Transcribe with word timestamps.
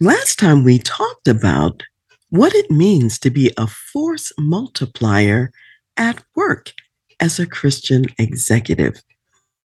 Last 0.00 0.38
time 0.38 0.62
we 0.62 0.78
talked 0.78 1.26
about 1.26 1.82
what 2.30 2.54
it 2.54 2.70
means 2.70 3.18
to 3.18 3.30
be 3.30 3.52
a 3.56 3.66
force 3.66 4.32
multiplier 4.38 5.50
at 5.96 6.22
work 6.36 6.72
as 7.18 7.40
a 7.40 7.46
Christian 7.46 8.04
executive. 8.16 9.02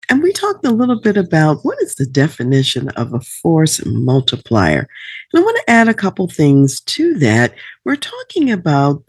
And 0.09 0.23
we 0.23 0.33
talked 0.33 0.65
a 0.65 0.71
little 0.71 1.01
bit 1.01 1.17
about 1.17 1.65
what 1.65 1.83
is 1.83 1.97
the 1.97 2.07
definition 2.07 2.89
of 2.91 3.13
a 3.13 3.21
force 3.21 3.85
multiplier. 3.85 4.89
And 5.33 5.41
I 5.41 5.45
want 5.45 5.57
to 5.57 5.71
add 5.71 5.89
a 5.89 5.95
couple 5.95 6.29
things 6.29 6.81
to 6.83 7.15
that. 7.15 7.57
We're 7.85 7.97
talking 7.97 8.49
about 8.49 9.03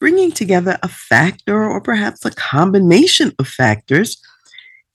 bringing 0.00 0.32
together 0.32 0.78
a 0.82 0.88
factor 0.88 1.62
or 1.62 1.80
perhaps 1.80 2.24
a 2.24 2.32
combination 2.32 3.32
of 3.38 3.46
factors 3.46 4.20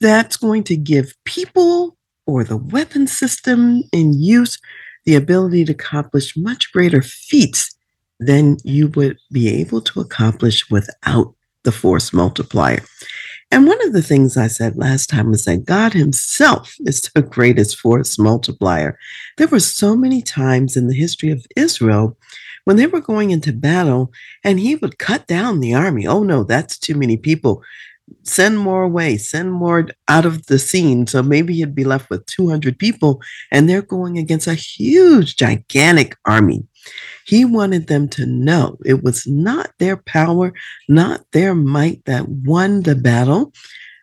that's 0.02 0.36
going 0.36 0.66
to 0.66 0.76
give 0.76 1.14
people 1.24 1.96
or 2.28 2.44
the 2.44 2.58
weapon 2.58 3.08
system 3.08 3.84
in 3.94 4.12
use 4.12 4.58
the 5.06 5.16
ability 5.16 5.66
to 5.66 5.72
accomplish 5.72 6.36
much 6.36 6.72
greater 6.72 7.02
feats 7.02 7.76
than 8.20 8.58
you 8.64 8.88
would 8.90 9.18
be 9.32 9.50
able 9.50 9.82
to 9.82 10.00
accomplish 10.00 10.70
without 10.70 11.34
the 11.64 11.72
force 11.72 12.14
multiplier. 12.14 12.82
And 13.52 13.68
one 13.68 13.82
of 13.86 13.94
the 13.94 14.02
things 14.02 14.38
I 14.38 14.48
said 14.48 14.76
last 14.76 15.10
time 15.10 15.30
was 15.30 15.46
that 15.46 15.66
God 15.66 15.94
Himself 15.94 16.76
is 16.86 17.02
the 17.02 17.22
greatest 17.22 17.78
force 17.78 18.18
multiplier. 18.18 18.98
There 19.38 19.48
were 19.48 19.60
so 19.60 19.96
many 19.96 20.22
times 20.22 20.76
in 20.76 20.88
the 20.88 20.96
history 20.96 21.32
of 21.32 21.46
Israel 21.56 22.18
when 22.64 22.78
they 22.78 22.88
were 22.88 23.02
going 23.02 23.32
into 23.32 23.54
battle 23.54 24.12
and 24.44 24.60
He 24.60 24.76
would 24.76 24.98
cut 24.98 25.28
down 25.28 25.60
the 25.60 25.74
army. 25.74 26.08
Oh, 26.08 26.24
no, 26.24 26.44
that's 26.44 26.78
too 26.78 26.96
many 26.96 27.18
people 27.18 27.64
send 28.24 28.60
more 28.60 28.84
away, 28.84 29.18
send 29.18 29.52
more 29.52 29.88
out 30.08 30.26
of 30.26 30.46
the 30.48 30.60
scene. 30.60 31.08
So 31.08 31.24
maybe 31.24 31.56
he'd 31.56 31.76
be 31.76 31.84
left 31.84 32.10
with 32.10 32.26
200 32.28 32.78
people, 32.78 33.22
and 33.52 33.70
they're 33.70 33.82
going 33.82 34.18
against 34.18 34.48
a 34.48 34.54
huge, 34.54 35.36
gigantic 35.36 36.16
army. 36.26 36.66
He 37.26 37.46
wanted 37.46 37.88
them 37.88 38.08
to 38.10 38.26
know 38.26 38.78
it 38.86 39.04
was 39.04 39.26
not 39.26 39.72
their 39.80 39.98
power, 39.98 40.54
not 40.88 41.26
their 41.32 41.56
might 41.56 42.06
that 42.06 42.28
won 42.30 42.84
the 42.84 42.96
battle. 42.96 43.54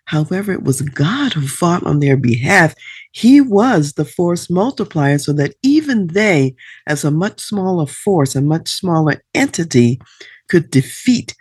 However, 0.07 0.53
it 0.53 0.65
was 0.65 0.83
God 0.83 1.33
who 1.33 1.47
fought 1.47 1.85
on 1.85 2.01
their 2.01 2.17
behalf. 2.17 2.75
He 3.13 3.41
was 3.41 3.93
the 3.93 4.05
force 4.05 4.51
multiplier 4.51 5.19
so 5.19 5.33
that 5.35 5.55
even 5.63 6.09
they, 6.09 6.55
as 6.87 7.05
a 7.05 7.11
much 7.11 7.41
smaller 7.41 7.87
force, 7.87 8.35
a 8.35 8.43
much 8.43 8.69
smaller 8.69 9.23
entity, 9.35 10.01
could 10.49 10.71
defeat 10.71 11.35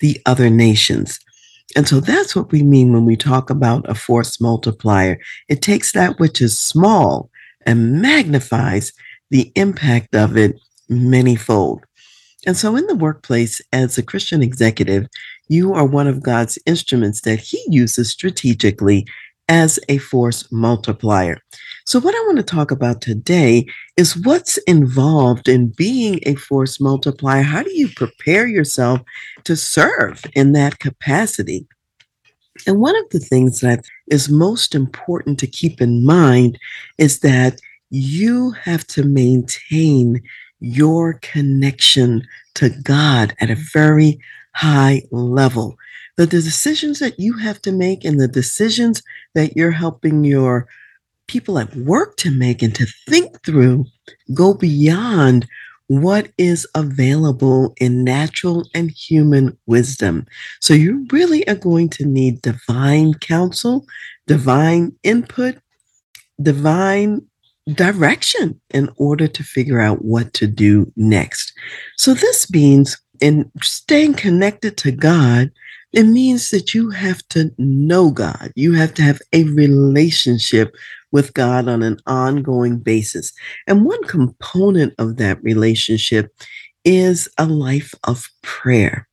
the 0.00 0.20
other 0.26 0.50
nations. 0.50 1.20
And 1.76 1.86
so 1.86 2.00
that's 2.00 2.34
what 2.34 2.50
we 2.50 2.62
mean 2.62 2.92
when 2.92 3.04
we 3.04 3.16
talk 3.16 3.50
about 3.50 3.88
a 3.88 3.94
force 3.94 4.40
multiplier. 4.40 5.18
It 5.48 5.62
takes 5.62 5.92
that 5.92 6.18
which 6.18 6.40
is 6.40 6.58
small 6.58 7.30
and 7.66 8.00
magnifies 8.00 8.92
the 9.30 9.52
impact 9.54 10.14
of 10.14 10.36
it 10.36 10.58
manyfold. 10.90 11.80
And 12.46 12.56
so 12.56 12.76
in 12.76 12.86
the 12.86 12.94
workplace, 12.94 13.60
as 13.72 13.98
a 13.98 14.02
Christian 14.02 14.42
executive, 14.42 15.06
you 15.48 15.74
are 15.74 15.84
one 15.84 16.06
of 16.06 16.22
God's 16.22 16.58
instruments 16.66 17.22
that 17.22 17.40
He 17.40 17.62
uses 17.68 18.10
strategically 18.10 19.06
as 19.48 19.78
a 19.88 19.98
force 19.98 20.50
multiplier. 20.50 21.38
So, 21.88 21.98
what 21.98 22.14
I 22.14 22.20
want 22.26 22.36
to 22.36 22.42
talk 22.42 22.70
about 22.70 23.00
today 23.00 23.64
is 23.96 24.14
what's 24.14 24.58
involved 24.66 25.48
in 25.48 25.68
being 25.68 26.20
a 26.26 26.34
force 26.34 26.78
multiplier. 26.78 27.40
How 27.40 27.62
do 27.62 27.74
you 27.74 27.88
prepare 27.88 28.46
yourself 28.46 29.00
to 29.44 29.56
serve 29.56 30.22
in 30.34 30.52
that 30.52 30.80
capacity? 30.80 31.66
And 32.66 32.78
one 32.78 32.94
of 32.94 33.08
the 33.08 33.18
things 33.18 33.60
that 33.60 33.86
is 34.08 34.28
most 34.28 34.74
important 34.74 35.38
to 35.38 35.46
keep 35.46 35.80
in 35.80 36.04
mind 36.04 36.58
is 36.98 37.20
that 37.20 37.58
you 37.88 38.50
have 38.50 38.86
to 38.88 39.02
maintain 39.02 40.20
your 40.60 41.14
connection 41.22 42.22
to 42.56 42.68
God 42.82 43.34
at 43.40 43.48
a 43.48 43.64
very 43.72 44.20
high 44.54 45.04
level. 45.10 45.74
The 46.18 46.26
decisions 46.26 46.98
that 46.98 47.18
you 47.18 47.38
have 47.38 47.62
to 47.62 47.72
make 47.72 48.04
and 48.04 48.20
the 48.20 48.28
decisions 48.28 49.02
that 49.34 49.56
you're 49.56 49.70
helping 49.70 50.24
your 50.24 50.68
people 51.28 51.58
at 51.58 51.74
work 51.76 52.16
to 52.16 52.30
make 52.30 52.62
and 52.62 52.74
to 52.74 52.86
think 53.06 53.42
through 53.44 53.84
go 54.34 54.54
beyond 54.54 55.46
what 55.86 56.30
is 56.36 56.66
available 56.74 57.74
in 57.78 58.04
natural 58.04 58.68
and 58.74 58.90
human 58.90 59.56
wisdom. 59.66 60.26
So 60.60 60.74
you 60.74 61.06
really 61.10 61.48
are 61.48 61.54
going 61.54 61.88
to 61.90 62.04
need 62.04 62.42
divine 62.42 63.14
counsel, 63.14 63.86
divine 64.26 64.94
input, 65.02 65.56
divine 66.42 67.22
direction 67.72 68.60
in 68.70 68.90
order 68.96 69.26
to 69.28 69.42
figure 69.42 69.80
out 69.80 70.04
what 70.04 70.32
to 70.34 70.46
do 70.46 70.90
next. 70.96 71.52
So 71.96 72.14
this 72.14 72.50
means 72.50 72.98
in 73.20 73.50
staying 73.62 74.14
connected 74.14 74.76
to 74.78 74.92
God, 74.92 75.50
it 75.92 76.04
means 76.04 76.50
that 76.50 76.74
you 76.74 76.90
have 76.90 77.26
to 77.28 77.50
know 77.56 78.10
God. 78.10 78.52
You 78.56 78.74
have 78.74 78.92
to 78.94 79.02
have 79.02 79.20
a 79.32 79.44
relationship 79.44 80.74
with 81.12 81.34
God 81.34 81.68
on 81.68 81.82
an 81.82 81.98
ongoing 82.06 82.78
basis. 82.78 83.32
And 83.66 83.84
one 83.84 84.02
component 84.04 84.94
of 84.98 85.16
that 85.16 85.42
relationship 85.42 86.34
is 86.84 87.28
a 87.38 87.46
life 87.46 87.94
of 88.04 88.28
prayer. 88.42 89.08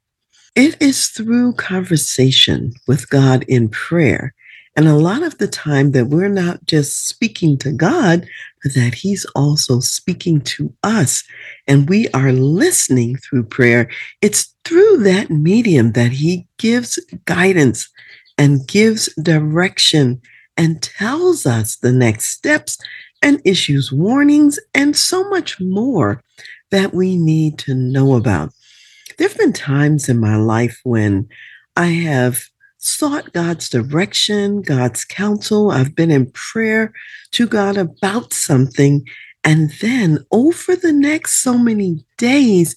It 0.55 0.81
is 0.81 1.07
through 1.07 1.53
conversation 1.53 2.73
with 2.87 3.09
God 3.09 3.43
in 3.47 3.69
prayer. 3.69 4.33
And 4.77 4.87
a 4.87 4.95
lot 4.95 5.23
of 5.23 5.37
the 5.37 5.47
time 5.47 5.91
that 5.91 6.07
we're 6.07 6.27
not 6.27 6.65
just 6.65 7.07
speaking 7.07 7.57
to 7.59 7.71
God, 7.71 8.27
but 8.61 8.73
that 8.73 8.93
He's 8.93 9.25
also 9.35 9.79
speaking 9.79 10.41
to 10.41 10.73
us. 10.83 11.23
And 11.67 11.87
we 11.87 12.09
are 12.09 12.33
listening 12.33 13.15
through 13.17 13.43
prayer. 13.43 13.89
It's 14.21 14.53
through 14.65 14.97
that 15.03 15.29
medium 15.29 15.93
that 15.93 16.11
He 16.11 16.47
gives 16.57 16.99
guidance 17.23 17.89
and 18.37 18.67
gives 18.67 19.13
direction 19.15 20.21
and 20.57 20.81
tells 20.81 21.45
us 21.45 21.77
the 21.77 21.91
next 21.91 22.29
steps 22.29 22.77
and 23.21 23.41
issues 23.45 23.91
warnings 23.91 24.59
and 24.73 24.95
so 24.95 25.27
much 25.29 25.59
more 25.59 26.23
that 26.71 26.93
we 26.93 27.17
need 27.17 27.57
to 27.59 27.73
know 27.73 28.15
about. 28.15 28.51
There 29.17 29.27
have 29.27 29.37
been 29.37 29.53
times 29.53 30.09
in 30.09 30.19
my 30.19 30.35
life 30.35 30.79
when 30.83 31.27
I 31.75 31.87
have 31.87 32.49
sought 32.77 33.33
God's 33.33 33.69
direction, 33.69 34.61
God's 34.61 35.05
counsel. 35.05 35.71
I've 35.71 35.95
been 35.95 36.11
in 36.11 36.31
prayer 36.31 36.93
to 37.31 37.47
God 37.47 37.77
about 37.77 38.33
something. 38.33 39.07
And 39.43 39.71
then 39.81 40.25
over 40.31 40.75
the 40.75 40.93
next 40.93 41.41
so 41.43 41.57
many 41.57 42.05
days, 42.17 42.75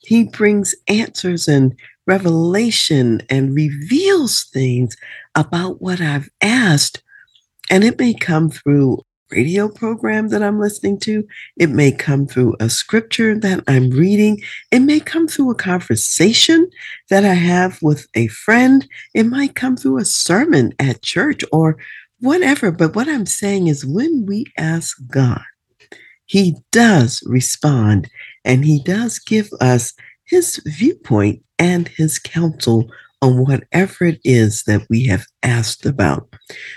He 0.00 0.24
brings 0.24 0.74
answers 0.88 1.48
and 1.48 1.78
revelation 2.06 3.22
and 3.30 3.54
reveals 3.54 4.44
things 4.44 4.96
about 5.34 5.80
what 5.80 6.00
I've 6.00 6.28
asked 6.42 7.02
and 7.70 7.84
it 7.84 7.98
may 7.98 8.14
come 8.14 8.50
through 8.50 9.02
radio 9.30 9.68
program 9.68 10.28
that 10.28 10.42
I'm 10.42 10.60
listening 10.60 10.98
to. 11.00 11.26
It 11.56 11.70
may 11.70 11.92
come 11.92 12.26
through 12.26 12.54
a 12.60 12.70
scripture 12.70 13.38
that 13.38 13.64
I'm 13.66 13.90
reading. 13.90 14.40
It 14.70 14.80
may 14.80 15.00
come 15.00 15.26
through 15.26 15.50
a 15.50 15.56
conversation 15.56 16.70
that 17.10 17.24
I 17.24 17.34
have 17.34 17.80
with 17.82 18.06
a 18.14 18.28
friend. 18.28 18.86
It 19.14 19.24
might 19.24 19.54
come 19.54 19.76
through 19.76 19.98
a 19.98 20.04
sermon 20.04 20.72
at 20.78 21.02
church 21.02 21.42
or 21.52 21.76
whatever. 22.20 22.70
But 22.70 22.94
what 22.94 23.08
I'm 23.08 23.26
saying 23.26 23.66
is 23.66 23.84
when 23.84 24.26
we 24.26 24.46
ask 24.56 24.96
God, 25.08 25.42
He 26.26 26.56
does 26.70 27.22
respond 27.26 28.08
and 28.44 28.64
He 28.64 28.80
does 28.82 29.18
give 29.18 29.48
us 29.60 29.92
His 30.24 30.60
viewpoint 30.66 31.42
and 31.58 31.88
His 31.88 32.18
counsel 32.18 32.88
on 33.22 33.44
whatever 33.44 34.04
it 34.04 34.20
is 34.24 34.64
that 34.64 34.86
we 34.90 35.06
have 35.06 35.24
asked 35.42 35.86
about. 35.86 36.28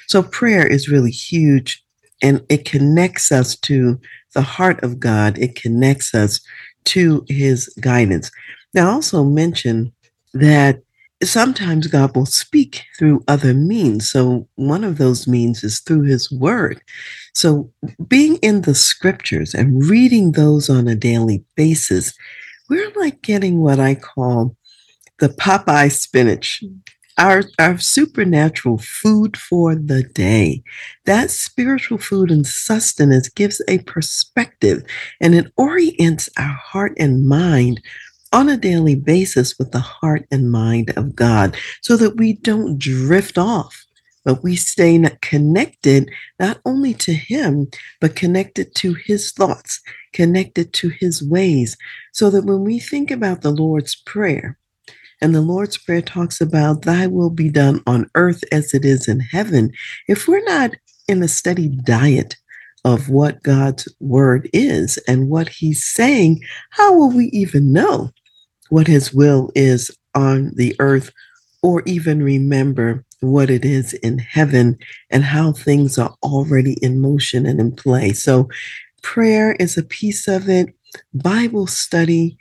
So 0.07 0.23
prayer 0.23 0.65
is 0.65 0.89
really 0.89 1.11
huge 1.11 1.83
and 2.21 2.43
it 2.49 2.65
connects 2.65 3.31
us 3.31 3.55
to 3.57 3.99
the 4.33 4.41
heart 4.41 4.83
of 4.83 4.99
God. 4.99 5.37
It 5.37 5.55
connects 5.55 6.13
us 6.13 6.39
to 6.85 7.25
his 7.27 7.67
guidance. 7.81 8.31
Now, 8.73 8.89
I 8.89 8.93
also 8.93 9.23
mention 9.23 9.91
that 10.33 10.81
sometimes 11.23 11.87
God 11.87 12.15
will 12.15 12.25
speak 12.25 12.83
through 12.97 13.23
other 13.27 13.53
means. 13.53 14.09
So, 14.09 14.47
one 14.55 14.83
of 14.83 14.97
those 14.97 15.27
means 15.27 15.63
is 15.63 15.79
through 15.79 16.03
His 16.03 16.31
Word. 16.31 16.81
So, 17.33 17.71
being 18.07 18.37
in 18.37 18.61
the 18.61 18.75
scriptures 18.75 19.53
and 19.53 19.85
reading 19.85 20.31
those 20.31 20.69
on 20.69 20.87
a 20.87 20.95
daily 20.95 21.43
basis, 21.55 22.13
we're 22.69 22.91
like 22.91 23.21
getting 23.21 23.59
what 23.59 23.79
I 23.79 23.95
call 23.95 24.55
the 25.19 25.29
Popeye 25.29 25.91
spinach. 25.91 26.61
Mm. 26.63 26.79
Our, 27.17 27.43
our 27.59 27.77
supernatural 27.77 28.77
food 28.77 29.35
for 29.35 29.75
the 29.75 30.03
day. 30.03 30.63
That 31.03 31.29
spiritual 31.29 31.97
food 31.97 32.31
and 32.31 32.47
sustenance 32.47 33.27
gives 33.27 33.61
a 33.67 33.79
perspective 33.79 34.83
and 35.19 35.35
it 35.35 35.51
orients 35.57 36.29
our 36.37 36.53
heart 36.53 36.93
and 36.97 37.27
mind 37.27 37.81
on 38.31 38.49
a 38.49 38.57
daily 38.57 38.95
basis 38.95 39.57
with 39.57 39.71
the 39.71 39.79
heart 39.79 40.25
and 40.31 40.51
mind 40.51 40.91
of 40.95 41.15
God 41.15 41.57
so 41.81 41.97
that 41.97 42.17
we 42.17 42.33
don't 42.33 42.77
drift 42.77 43.37
off, 43.37 43.85
but 44.23 44.43
we 44.43 44.55
stay 44.55 45.03
connected 45.21 46.09
not 46.39 46.59
only 46.65 46.93
to 46.95 47.13
Him, 47.13 47.67
but 47.99 48.15
connected 48.15 48.75
to 48.75 48.93
His 48.93 49.31
thoughts, 49.31 49.81
connected 50.13 50.73
to 50.73 50.89
His 50.89 51.23
ways, 51.23 51.75
so 52.13 52.29
that 52.29 52.45
when 52.45 52.63
we 52.63 52.79
think 52.79 53.09
about 53.09 53.41
the 53.41 53.51
Lord's 53.51 53.95
Prayer, 53.95 54.58
and 55.21 55.35
the 55.35 55.41
Lord's 55.41 55.77
Prayer 55.77 56.01
talks 56.01 56.41
about, 56.41 56.83
Thy 56.83 57.07
will 57.07 57.29
be 57.29 57.49
done 57.49 57.81
on 57.85 58.09
earth 58.15 58.43
as 58.51 58.73
it 58.73 58.85
is 58.85 59.07
in 59.07 59.19
heaven. 59.19 59.71
If 60.07 60.27
we're 60.27 60.43
not 60.43 60.71
in 61.07 61.21
a 61.23 61.27
steady 61.27 61.67
diet 61.67 62.35
of 62.85 63.09
what 63.09 63.43
God's 63.43 63.87
word 63.99 64.49
is 64.53 64.97
and 65.07 65.29
what 65.29 65.49
He's 65.49 65.83
saying, 65.83 66.41
how 66.69 66.93
will 66.93 67.11
we 67.11 67.25
even 67.25 67.73
know 67.73 68.11
what 68.69 68.87
his 68.87 69.13
will 69.13 69.51
is 69.55 69.95
on 70.15 70.51
the 70.55 70.75
earth 70.79 71.11
or 71.61 71.83
even 71.85 72.23
remember 72.23 73.03
what 73.19 73.49
it 73.49 73.65
is 73.65 73.93
in 73.93 74.17
heaven 74.17 74.77
and 75.09 75.23
how 75.23 75.51
things 75.51 75.97
are 75.97 76.15
already 76.23 76.77
in 76.81 77.01
motion 77.01 77.45
and 77.45 77.59
in 77.59 77.75
play. 77.75 78.13
So, 78.13 78.47
prayer 79.01 79.53
is 79.59 79.77
a 79.77 79.83
piece 79.83 80.27
of 80.27 80.49
it, 80.49 80.73
Bible 81.13 81.67
study 81.67 82.37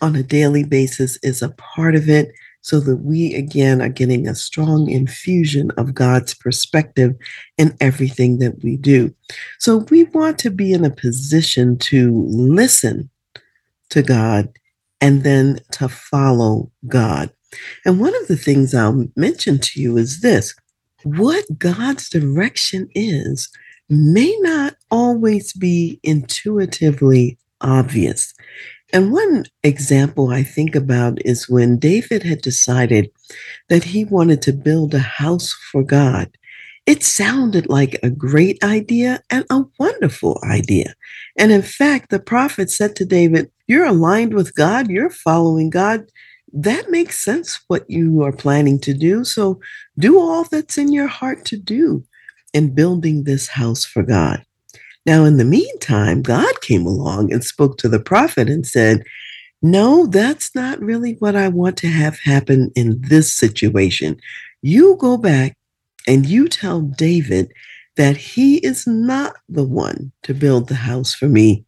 on 0.00 0.16
a 0.16 0.22
daily 0.22 0.64
basis 0.64 1.18
is 1.22 1.42
a 1.42 1.50
part 1.50 1.94
of 1.94 2.08
it. 2.08 2.32
So 2.62 2.78
that 2.80 2.96
we 2.96 3.34
again 3.34 3.80
are 3.80 3.88
getting 3.88 4.28
a 4.28 4.34
strong 4.34 4.90
infusion 4.90 5.70
of 5.78 5.94
God's 5.94 6.34
perspective 6.34 7.14
in 7.56 7.74
everything 7.80 8.38
that 8.40 8.62
we 8.62 8.76
do. 8.76 9.14
So 9.58 9.78
we 9.90 10.04
want 10.04 10.38
to 10.40 10.50
be 10.50 10.74
in 10.74 10.84
a 10.84 10.90
position 10.90 11.78
to 11.78 12.22
listen 12.28 13.08
to 13.88 14.02
God 14.02 14.50
and 15.00 15.22
then 15.22 15.60
to 15.72 15.88
follow 15.88 16.70
God. 16.86 17.30
And 17.84 17.98
one 17.98 18.14
of 18.16 18.28
the 18.28 18.36
things 18.36 18.74
I'll 18.74 19.06
mention 19.16 19.58
to 19.58 19.80
you 19.80 19.96
is 19.96 20.20
this 20.20 20.54
what 21.02 21.44
God's 21.58 22.08
direction 22.08 22.88
is 22.94 23.50
may 23.88 24.34
not 24.40 24.76
always 24.90 25.52
be 25.52 25.98
intuitively 26.02 27.38
obvious. 27.60 28.34
And 28.92 29.12
one 29.12 29.44
example 29.62 30.30
I 30.30 30.42
think 30.42 30.74
about 30.74 31.24
is 31.24 31.48
when 31.48 31.78
David 31.78 32.22
had 32.24 32.40
decided 32.40 33.10
that 33.68 33.84
he 33.84 34.04
wanted 34.04 34.42
to 34.42 34.52
build 34.52 34.94
a 34.94 34.98
house 34.98 35.52
for 35.52 35.82
God. 35.82 36.36
It 36.86 37.04
sounded 37.04 37.68
like 37.68 38.00
a 38.02 38.10
great 38.10 38.62
idea 38.64 39.22
and 39.30 39.44
a 39.48 39.64
wonderful 39.78 40.40
idea. 40.44 40.94
And 41.36 41.52
in 41.52 41.62
fact, 41.62 42.10
the 42.10 42.18
prophet 42.18 42.70
said 42.70 42.96
to 42.96 43.04
David, 43.04 43.50
You're 43.68 43.84
aligned 43.84 44.34
with 44.34 44.56
God, 44.56 44.88
you're 44.90 45.10
following 45.10 45.70
God. 45.70 46.10
That 46.52 46.90
makes 46.90 47.20
sense 47.20 47.60
what 47.68 47.88
you 47.88 48.24
are 48.24 48.32
planning 48.32 48.80
to 48.80 48.92
do. 48.92 49.22
So 49.22 49.60
do 49.98 50.18
all 50.18 50.42
that's 50.44 50.78
in 50.78 50.92
your 50.92 51.06
heart 51.06 51.44
to 51.46 51.56
do 51.56 52.04
in 52.52 52.74
building 52.74 53.22
this 53.22 53.46
house 53.46 53.84
for 53.84 54.02
God. 54.02 54.44
Now, 55.06 55.24
in 55.24 55.38
the 55.38 55.44
meantime, 55.44 56.22
God 56.22 56.60
came 56.60 56.86
along 56.86 57.32
and 57.32 57.42
spoke 57.42 57.78
to 57.78 57.88
the 57.88 58.00
prophet 58.00 58.48
and 58.50 58.66
said, 58.66 59.02
No, 59.62 60.06
that's 60.06 60.54
not 60.54 60.80
really 60.80 61.14
what 61.14 61.36
I 61.36 61.48
want 61.48 61.76
to 61.78 61.88
have 61.88 62.18
happen 62.18 62.70
in 62.74 63.00
this 63.00 63.32
situation. 63.32 64.20
You 64.62 64.96
go 64.96 65.16
back 65.16 65.56
and 66.06 66.26
you 66.26 66.48
tell 66.48 66.82
David 66.82 67.52
that 67.96 68.16
he 68.16 68.58
is 68.58 68.86
not 68.86 69.36
the 69.48 69.64
one 69.64 70.12
to 70.22 70.34
build 70.34 70.68
the 70.68 70.74
house 70.74 71.14
for 71.14 71.28
me, 71.28 71.64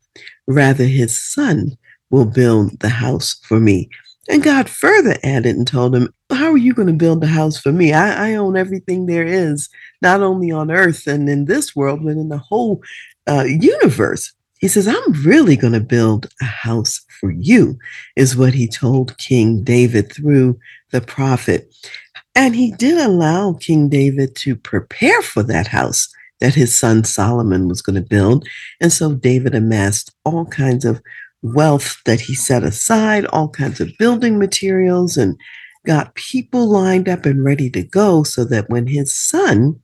rather, 0.46 0.84
his 0.84 1.18
son 1.18 1.76
will 2.10 2.26
build 2.26 2.78
the 2.80 2.88
house 2.88 3.40
for 3.44 3.58
me. 3.58 3.88
And 4.28 4.42
God 4.42 4.68
further 4.68 5.16
added 5.24 5.56
and 5.56 5.66
told 5.66 5.96
him, 5.96 6.12
How 6.30 6.52
are 6.52 6.56
you 6.56 6.74
going 6.74 6.86
to 6.86 6.94
build 6.94 7.20
the 7.20 7.26
house 7.26 7.58
for 7.58 7.72
me? 7.72 7.92
I, 7.92 8.30
I, 8.30 8.34
own 8.36 8.56
everything 8.56 9.06
there 9.06 9.26
is, 9.26 9.68
not 10.00 10.22
only 10.22 10.50
on 10.50 10.70
earth 10.70 11.08
and 11.08 11.28
in 11.28 11.46
this 11.46 11.74
world, 11.74 12.04
but 12.04 12.12
in 12.12 12.28
the 12.28 12.38
whole 12.38 12.80
uh, 13.26 13.44
universe. 13.44 14.32
He 14.58 14.68
says, 14.68 14.86
I'm 14.86 15.12
really 15.24 15.56
going 15.56 15.72
to 15.72 15.80
build 15.80 16.28
a 16.40 16.44
house 16.44 17.00
for 17.20 17.32
you, 17.32 17.78
is 18.16 18.36
what 18.36 18.54
he 18.54 18.68
told 18.68 19.18
King 19.18 19.64
David 19.64 20.12
through 20.12 20.58
the 20.92 21.00
prophet. 21.00 21.74
And 22.34 22.54
he 22.54 22.72
did 22.72 22.98
allow 22.98 23.54
King 23.54 23.88
David 23.88 24.36
to 24.36 24.56
prepare 24.56 25.20
for 25.22 25.42
that 25.42 25.66
house 25.66 26.08
that 26.40 26.54
his 26.54 26.76
son 26.76 27.04
Solomon 27.04 27.68
was 27.68 27.82
going 27.82 27.94
to 27.96 28.08
build. 28.08 28.46
And 28.80 28.92
so 28.92 29.14
David 29.14 29.54
amassed 29.54 30.12
all 30.24 30.46
kinds 30.46 30.84
of 30.84 31.00
wealth 31.42 32.00
that 32.04 32.20
he 32.20 32.34
set 32.34 32.62
aside, 32.62 33.26
all 33.26 33.48
kinds 33.48 33.80
of 33.80 33.96
building 33.98 34.38
materials, 34.38 35.16
and 35.16 35.36
got 35.86 36.14
people 36.14 36.68
lined 36.68 37.08
up 37.08 37.26
and 37.26 37.44
ready 37.44 37.68
to 37.70 37.82
go 37.82 38.22
so 38.22 38.44
that 38.44 38.70
when 38.70 38.86
his 38.86 39.14
son 39.14 39.80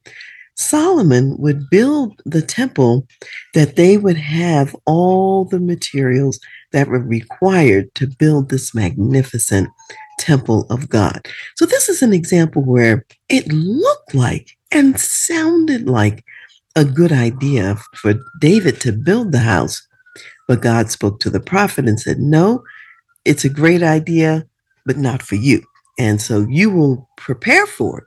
Solomon 0.58 1.36
would 1.38 1.70
build 1.70 2.20
the 2.24 2.42
temple, 2.42 3.06
that 3.54 3.76
they 3.76 3.96
would 3.96 4.16
have 4.16 4.74
all 4.86 5.44
the 5.44 5.60
materials 5.60 6.40
that 6.72 6.88
were 6.88 7.00
required 7.00 7.94
to 7.94 8.08
build 8.08 8.50
this 8.50 8.74
magnificent 8.74 9.68
temple 10.18 10.66
of 10.68 10.88
God. 10.88 11.26
So, 11.56 11.64
this 11.64 11.88
is 11.88 12.02
an 12.02 12.12
example 12.12 12.62
where 12.62 13.06
it 13.28 13.50
looked 13.52 14.14
like 14.14 14.50
and 14.72 15.00
sounded 15.00 15.88
like 15.88 16.24
a 16.74 16.84
good 16.84 17.12
idea 17.12 17.76
for 17.94 18.14
David 18.40 18.80
to 18.80 18.92
build 18.92 19.32
the 19.32 19.38
house. 19.38 19.86
But 20.48 20.60
God 20.60 20.90
spoke 20.90 21.20
to 21.20 21.30
the 21.30 21.40
prophet 21.40 21.86
and 21.86 22.00
said, 22.00 22.18
No, 22.18 22.64
it's 23.24 23.44
a 23.44 23.48
great 23.48 23.82
idea, 23.82 24.44
but 24.84 24.96
not 24.96 25.22
for 25.22 25.36
you. 25.36 25.62
And 25.98 26.20
so 26.20 26.46
you 26.48 26.70
will 26.70 27.08
prepare 27.16 27.66
for 27.66 27.98
it 27.98 28.04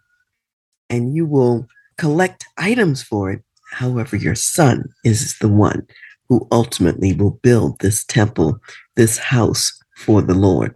and 0.90 1.16
you 1.16 1.26
will 1.26 1.68
collect 2.02 2.46
items 2.58 3.04
for 3.04 3.32
it. 3.32 3.44
However, 3.74 4.16
your 4.16 4.34
son 4.34 4.86
is 5.04 5.38
the 5.38 5.48
one 5.48 5.86
who 6.28 6.48
ultimately 6.52 7.14
will 7.14 7.40
build 7.44 7.80
this 7.80 8.04
temple, 8.04 8.60
this 8.96 9.20
house 9.20 9.72
for 9.98 10.24
the 10.24 10.34
Lord. 10.34 10.76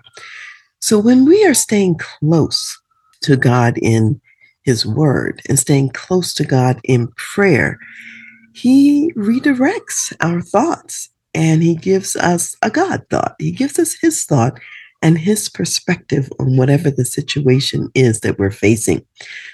So 0.81 0.99
when 0.99 1.25
we 1.25 1.43
are 1.47 1.55
staying 1.55 1.97
close 1.97 2.79
to 3.23 3.35
God 3.37 3.79
in 3.81 4.21
His 4.65 4.85
Word 4.85 5.41
and 5.49 5.57
staying 5.57 5.89
close 5.95 6.31
to 6.35 6.45
God 6.45 6.79
in 6.83 7.07
prayer, 7.17 7.79
He 8.53 9.11
redirects 9.17 10.13
our 10.21 10.41
thoughts 10.41 11.09
and 11.33 11.63
He 11.63 11.73
gives 11.73 12.15
us 12.15 12.55
a 12.61 12.69
God 12.69 13.03
thought. 13.09 13.33
He 13.39 13.51
gives 13.51 13.79
us 13.79 13.95
His 13.99 14.23
thought 14.25 14.59
and 15.01 15.17
His 15.17 15.49
perspective 15.49 16.31
on 16.39 16.57
whatever 16.57 16.89
the 16.89 17.05
situation 17.05 17.89
is 17.93 18.21
that 18.21 18.39
we're 18.39 18.51
facing. 18.51 19.05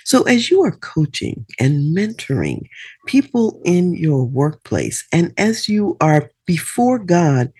So, 0.05 0.23
as 0.23 0.49
you 0.49 0.63
are 0.63 0.77
coaching 0.77 1.45
and 1.59 1.95
mentoring 1.95 2.67
people 3.07 3.61
in 3.65 3.93
your 3.93 4.25
workplace, 4.25 5.05
and 5.11 5.33
as 5.37 5.67
you 5.67 5.97
are 6.01 6.31
before 6.45 6.99
God, 6.99 7.51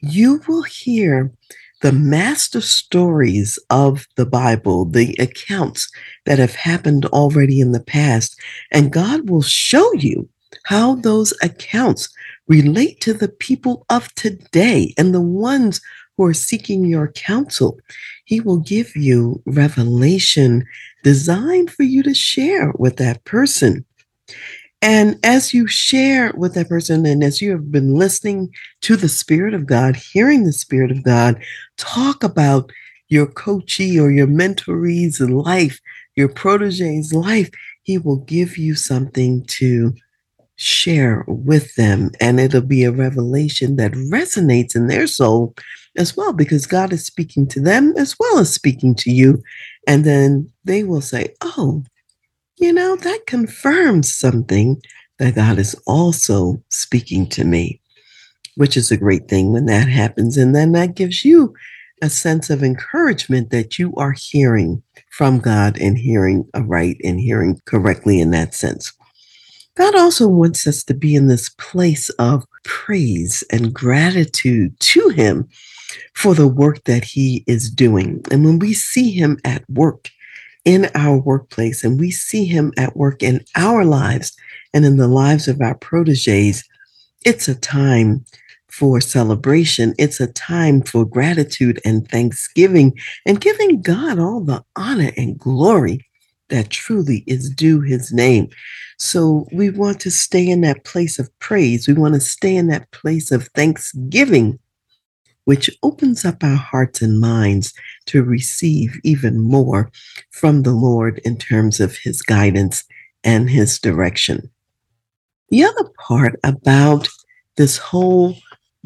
you 0.00 0.40
will 0.46 0.62
hear 0.62 1.32
the 1.80 1.92
master 1.92 2.60
stories 2.60 3.58
of 3.70 4.06
the 4.16 4.26
Bible, 4.26 4.84
the 4.84 5.14
accounts 5.18 5.90
that 6.26 6.38
have 6.38 6.54
happened 6.54 7.06
already 7.06 7.60
in 7.60 7.72
the 7.72 7.82
past. 7.82 8.38
And 8.72 8.92
God 8.92 9.30
will 9.30 9.42
show 9.42 9.92
you 9.94 10.28
how 10.64 10.96
those 10.96 11.32
accounts 11.42 12.08
relate 12.48 13.00
to 13.02 13.12
the 13.12 13.28
people 13.28 13.84
of 13.90 14.12
today 14.14 14.94
and 14.98 15.14
the 15.14 15.20
ones 15.20 15.80
who 16.18 16.24
are 16.24 16.34
seeking 16.34 16.84
your 16.84 17.08
counsel. 17.12 17.78
He 18.24 18.40
will 18.40 18.58
give 18.58 18.94
you 18.94 19.40
revelation 19.46 20.66
designed 21.04 21.70
for 21.70 21.84
you 21.84 22.02
to 22.02 22.12
share 22.12 22.72
with 22.76 22.96
that 22.96 23.24
person. 23.24 23.86
And 24.82 25.18
as 25.24 25.54
you 25.54 25.66
share 25.66 26.32
with 26.36 26.54
that 26.54 26.68
person, 26.68 27.06
and 27.06 27.24
as 27.24 27.40
you 27.40 27.52
have 27.52 27.70
been 27.70 27.94
listening 27.94 28.52
to 28.82 28.96
the 28.96 29.08
Spirit 29.08 29.54
of 29.54 29.66
God, 29.66 29.96
hearing 29.96 30.44
the 30.44 30.52
Spirit 30.52 30.90
of 30.90 31.02
God 31.02 31.42
talk 31.76 32.22
about 32.22 32.70
your 33.08 33.26
coachee 33.26 33.98
or 33.98 34.10
your 34.10 34.26
mentoree's 34.26 35.20
life, 35.20 35.80
your 36.16 36.28
protege's 36.28 37.12
life, 37.12 37.48
he 37.82 37.96
will 37.96 38.18
give 38.18 38.58
you 38.58 38.74
something 38.74 39.44
to 39.46 39.94
share 40.56 41.24
with 41.26 41.74
them. 41.76 42.10
And 42.20 42.38
it'll 42.38 42.60
be 42.60 42.84
a 42.84 42.92
revelation 42.92 43.76
that 43.76 43.92
resonates 43.92 44.76
in 44.76 44.88
their 44.88 45.06
soul 45.06 45.54
as 45.98 46.16
well, 46.16 46.32
because 46.32 46.66
God 46.66 46.92
is 46.92 47.04
speaking 47.04 47.46
to 47.48 47.60
them 47.60 47.92
as 47.98 48.16
well 48.18 48.38
as 48.38 48.52
speaking 48.52 48.94
to 48.96 49.10
you. 49.10 49.42
And 49.86 50.04
then 50.04 50.50
they 50.64 50.84
will 50.84 51.00
say, 51.00 51.34
Oh, 51.42 51.82
you 52.56 52.72
know, 52.72 52.96
that 52.96 53.26
confirms 53.26 54.14
something 54.14 54.80
that 55.18 55.34
God 55.34 55.58
is 55.58 55.74
also 55.86 56.62
speaking 56.70 57.28
to 57.30 57.44
me, 57.44 57.80
which 58.54 58.76
is 58.76 58.90
a 58.90 58.96
great 58.96 59.28
thing 59.28 59.52
when 59.52 59.66
that 59.66 59.88
happens. 59.88 60.36
And 60.36 60.54
then 60.54 60.72
that 60.72 60.94
gives 60.94 61.24
you 61.24 61.54
a 62.00 62.08
sense 62.08 62.48
of 62.48 62.62
encouragement 62.62 63.50
that 63.50 63.78
you 63.78 63.92
are 63.96 64.14
hearing 64.16 64.82
from 65.10 65.40
God 65.40 65.78
and 65.78 65.98
hearing 65.98 66.48
right 66.56 66.96
and 67.02 67.18
hearing 67.18 67.60
correctly 67.66 68.20
in 68.20 68.30
that 68.30 68.54
sense. 68.54 68.92
God 69.76 69.94
also 69.94 70.26
wants 70.26 70.66
us 70.66 70.82
to 70.84 70.94
be 70.94 71.14
in 71.14 71.28
this 71.28 71.48
place 71.50 72.08
of 72.10 72.44
praise 72.64 73.44
and 73.50 73.72
gratitude 73.72 74.78
to 74.80 75.08
Him 75.10 75.48
for 76.14 76.34
the 76.34 76.48
work 76.48 76.84
that 76.84 77.04
He 77.04 77.44
is 77.46 77.70
doing. 77.70 78.22
And 78.30 78.44
when 78.44 78.58
we 78.58 78.74
see 78.74 79.10
Him 79.10 79.38
at 79.44 79.68
work 79.68 80.10
in 80.64 80.90
our 80.94 81.18
workplace 81.18 81.84
and 81.84 81.98
we 81.98 82.10
see 82.10 82.44
Him 82.44 82.72
at 82.76 82.96
work 82.96 83.22
in 83.22 83.44
our 83.56 83.84
lives 83.84 84.36
and 84.74 84.84
in 84.84 84.96
the 84.96 85.08
lives 85.08 85.48
of 85.48 85.60
our 85.60 85.76
proteges, 85.76 86.64
it's 87.24 87.48
a 87.48 87.54
time 87.54 88.24
for 88.70 89.00
celebration. 89.00 89.94
It's 89.98 90.20
a 90.20 90.32
time 90.32 90.82
for 90.82 91.04
gratitude 91.04 91.80
and 91.84 92.08
thanksgiving 92.08 92.96
and 93.26 93.40
giving 93.40 93.82
God 93.82 94.18
all 94.18 94.40
the 94.40 94.62
honor 94.76 95.10
and 95.16 95.38
glory 95.38 96.06
that 96.48 96.70
truly 96.70 97.24
is 97.26 97.50
due 97.50 97.80
his 97.80 98.12
name. 98.12 98.48
So 98.98 99.46
we 99.52 99.70
want 99.70 100.00
to 100.00 100.10
stay 100.10 100.48
in 100.48 100.60
that 100.62 100.84
place 100.84 101.18
of 101.18 101.36
praise. 101.38 101.86
We 101.86 101.94
want 101.94 102.14
to 102.14 102.20
stay 102.20 102.56
in 102.56 102.68
that 102.68 102.90
place 102.90 103.30
of 103.30 103.48
thanksgiving, 103.48 104.58
which 105.48 105.70
opens 105.82 106.26
up 106.26 106.44
our 106.44 106.56
hearts 106.56 107.00
and 107.00 107.22
minds 107.22 107.72
to 108.04 108.22
receive 108.22 109.00
even 109.02 109.40
more 109.40 109.90
from 110.30 110.62
the 110.62 110.72
Lord 110.72 111.22
in 111.24 111.38
terms 111.38 111.80
of 111.80 111.96
his 111.96 112.20
guidance 112.20 112.84
and 113.24 113.48
his 113.48 113.78
direction. 113.78 114.50
The 115.48 115.64
other 115.64 115.88
part 116.06 116.38
about 116.44 117.08
this 117.56 117.78
whole 117.78 118.36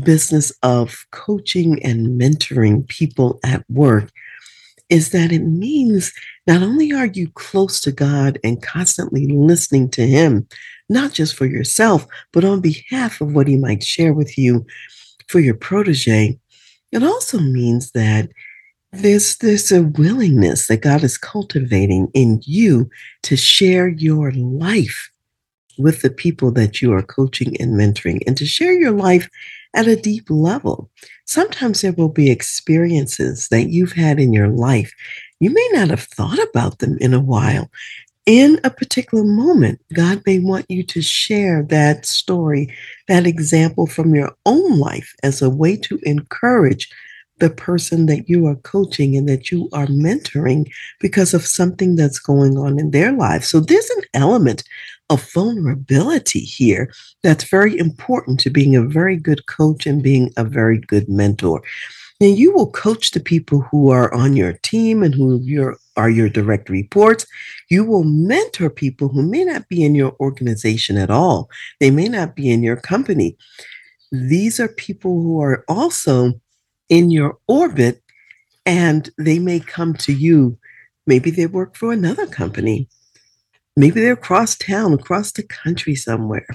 business 0.04 0.52
of 0.62 1.04
coaching 1.10 1.84
and 1.84 2.20
mentoring 2.20 2.86
people 2.86 3.40
at 3.44 3.68
work 3.68 4.12
is 4.88 5.10
that 5.10 5.32
it 5.32 5.42
means 5.42 6.12
not 6.46 6.62
only 6.62 6.92
are 6.92 7.06
you 7.06 7.28
close 7.30 7.80
to 7.80 7.90
God 7.90 8.38
and 8.44 8.62
constantly 8.62 9.26
listening 9.26 9.90
to 9.90 10.06
Him, 10.06 10.46
not 10.88 11.12
just 11.12 11.34
for 11.34 11.46
yourself, 11.46 12.06
but 12.32 12.44
on 12.44 12.60
behalf 12.60 13.20
of 13.20 13.34
what 13.34 13.48
He 13.48 13.56
might 13.56 13.82
share 13.82 14.14
with 14.14 14.38
you 14.38 14.64
for 15.26 15.40
your 15.40 15.54
protege, 15.54 16.38
it 16.92 17.02
also 17.02 17.38
means 17.38 17.92
that 17.92 18.30
there's 18.92 19.38
there's 19.38 19.72
a 19.72 19.82
willingness 19.82 20.66
that 20.66 20.82
God 20.82 21.02
is 21.02 21.16
cultivating 21.16 22.08
in 22.12 22.40
you 22.44 22.90
to 23.22 23.36
share 23.36 23.88
your 23.88 24.30
life 24.32 25.10
with 25.78 26.02
the 26.02 26.10
people 26.10 26.50
that 26.52 26.82
you 26.82 26.92
are 26.92 27.02
coaching 27.02 27.58
and 27.60 27.72
mentoring 27.72 28.20
and 28.26 28.36
to 28.36 28.44
share 28.44 28.74
your 28.74 28.90
life 28.90 29.30
at 29.74 29.86
a 29.86 29.96
deep 29.96 30.28
level. 30.28 30.90
Sometimes 31.24 31.80
there 31.80 31.92
will 31.92 32.10
be 32.10 32.30
experiences 32.30 33.48
that 33.48 33.70
you've 33.70 33.92
had 33.92 34.20
in 34.20 34.34
your 34.34 34.48
life. 34.48 34.92
You 35.40 35.50
may 35.50 35.68
not 35.72 35.88
have 35.88 36.02
thought 36.02 36.38
about 36.38 36.80
them 36.80 36.98
in 37.00 37.14
a 37.14 37.20
while. 37.20 37.70
In 38.26 38.60
a 38.62 38.70
particular 38.70 39.24
moment, 39.24 39.80
God 39.92 40.22
may 40.26 40.38
want 40.38 40.70
you 40.70 40.84
to 40.84 41.02
share 41.02 41.64
that 41.64 42.06
story, 42.06 42.72
that 43.08 43.26
example 43.26 43.88
from 43.88 44.14
your 44.14 44.32
own 44.46 44.78
life 44.78 45.12
as 45.24 45.42
a 45.42 45.50
way 45.50 45.76
to 45.78 45.98
encourage 46.04 46.88
the 47.38 47.50
person 47.50 48.06
that 48.06 48.28
you 48.28 48.46
are 48.46 48.54
coaching 48.54 49.16
and 49.16 49.28
that 49.28 49.50
you 49.50 49.68
are 49.72 49.86
mentoring 49.86 50.70
because 51.00 51.34
of 51.34 51.44
something 51.44 51.96
that's 51.96 52.20
going 52.20 52.56
on 52.56 52.78
in 52.78 52.92
their 52.92 53.10
life. 53.10 53.42
So 53.42 53.58
there's 53.58 53.90
an 53.90 54.04
element 54.14 54.62
of 55.10 55.28
vulnerability 55.32 56.38
here 56.38 56.92
that's 57.24 57.42
very 57.42 57.76
important 57.76 58.38
to 58.40 58.50
being 58.50 58.76
a 58.76 58.84
very 58.84 59.16
good 59.16 59.46
coach 59.46 59.84
and 59.84 60.00
being 60.00 60.32
a 60.36 60.44
very 60.44 60.78
good 60.78 61.08
mentor. 61.08 61.60
And 62.22 62.38
you 62.38 62.52
will 62.52 62.70
coach 62.70 63.10
the 63.10 63.20
people 63.20 63.62
who 63.62 63.90
are 63.90 64.12
on 64.14 64.36
your 64.36 64.54
team 64.62 65.02
and 65.02 65.14
who 65.14 65.40
your, 65.42 65.76
are 65.96 66.08
your 66.08 66.28
direct 66.28 66.70
reports. 66.70 67.26
You 67.68 67.84
will 67.84 68.04
mentor 68.04 68.70
people 68.70 69.08
who 69.08 69.22
may 69.22 69.44
not 69.44 69.68
be 69.68 69.82
in 69.82 69.94
your 69.94 70.16
organization 70.20 70.96
at 70.96 71.10
all. 71.10 71.50
They 71.80 71.90
may 71.90 72.08
not 72.08 72.36
be 72.36 72.50
in 72.50 72.62
your 72.62 72.76
company. 72.76 73.36
These 74.12 74.60
are 74.60 74.68
people 74.68 75.22
who 75.22 75.40
are 75.42 75.64
also 75.68 76.34
in 76.88 77.10
your 77.10 77.38
orbit 77.48 78.02
and 78.64 79.10
they 79.18 79.38
may 79.38 79.58
come 79.58 79.94
to 79.94 80.12
you. 80.12 80.56
Maybe 81.06 81.30
they 81.30 81.46
work 81.46 81.76
for 81.76 81.92
another 81.92 82.26
company 82.26 82.88
Maybe 83.76 84.00
they're 84.00 84.12
across 84.12 84.56
town, 84.56 84.92
across 84.92 85.32
the 85.32 85.42
country 85.42 85.94
somewhere. 85.94 86.46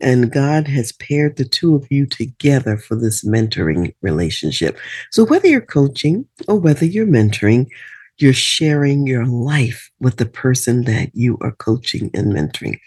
And 0.00 0.32
God 0.32 0.66
has 0.68 0.92
paired 0.92 1.36
the 1.36 1.44
two 1.44 1.74
of 1.74 1.86
you 1.90 2.06
together 2.06 2.76
for 2.76 2.96
this 2.96 3.24
mentoring 3.24 3.94
relationship. 4.00 4.78
So, 5.10 5.24
whether 5.24 5.48
you're 5.48 5.60
coaching 5.60 6.26
or 6.48 6.56
whether 6.56 6.86
you're 6.86 7.06
mentoring, 7.06 7.68
you're 8.22 8.32
sharing 8.32 9.06
your 9.06 9.26
life 9.26 9.90
with 10.00 10.16
the 10.16 10.26
person 10.26 10.84
that 10.84 11.10
you 11.14 11.36
are 11.40 11.52
coaching 11.52 12.10
and 12.14 12.32
mentoring. 12.32 12.78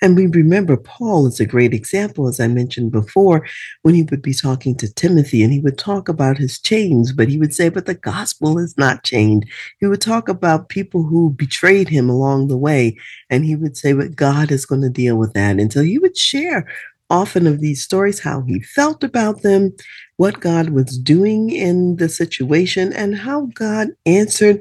And 0.00 0.16
we 0.16 0.26
remember 0.26 0.76
Paul 0.76 1.26
is 1.26 1.40
a 1.40 1.46
great 1.46 1.74
example, 1.74 2.26
as 2.26 2.40
I 2.40 2.48
mentioned 2.48 2.90
before, 2.90 3.46
when 3.82 3.94
he 3.94 4.02
would 4.04 4.22
be 4.22 4.32
talking 4.32 4.74
to 4.76 4.92
Timothy 4.92 5.42
and 5.42 5.52
he 5.52 5.60
would 5.60 5.76
talk 5.76 6.08
about 6.08 6.38
his 6.38 6.58
chains, 6.58 7.12
but 7.12 7.28
he 7.28 7.38
would 7.38 7.54
say, 7.54 7.68
But 7.68 7.86
the 7.86 7.94
gospel 7.94 8.58
is 8.58 8.76
not 8.78 9.04
chained. 9.04 9.46
He 9.78 9.86
would 9.86 10.00
talk 10.00 10.28
about 10.28 10.70
people 10.70 11.02
who 11.02 11.30
betrayed 11.30 11.88
him 11.88 12.08
along 12.08 12.48
the 12.48 12.56
way, 12.56 12.96
and 13.28 13.44
he 13.44 13.56
would 13.56 13.76
say, 13.76 13.92
But 13.92 14.16
God 14.16 14.50
is 14.50 14.66
going 14.66 14.82
to 14.82 14.90
deal 14.90 15.16
with 15.16 15.34
that. 15.34 15.58
And 15.58 15.72
so 15.72 15.82
he 15.82 15.98
would 15.98 16.16
share 16.16 16.66
often 17.10 17.46
of 17.46 17.60
these 17.60 17.82
stories, 17.82 18.20
how 18.20 18.42
he 18.42 18.60
felt 18.60 19.02
about 19.02 19.42
them, 19.42 19.74
what 20.16 20.40
God 20.40 20.70
was 20.70 20.98
doing 20.98 21.50
in 21.50 21.96
the 21.96 22.08
situation, 22.08 22.92
and 22.92 23.16
how 23.16 23.46
God 23.54 23.88
answered 24.06 24.60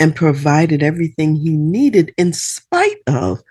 and 0.00 0.16
provided 0.16 0.82
everything 0.82 1.36
he 1.36 1.56
needed 1.56 2.12
in 2.16 2.32
spite 2.32 3.00
of 3.06 3.42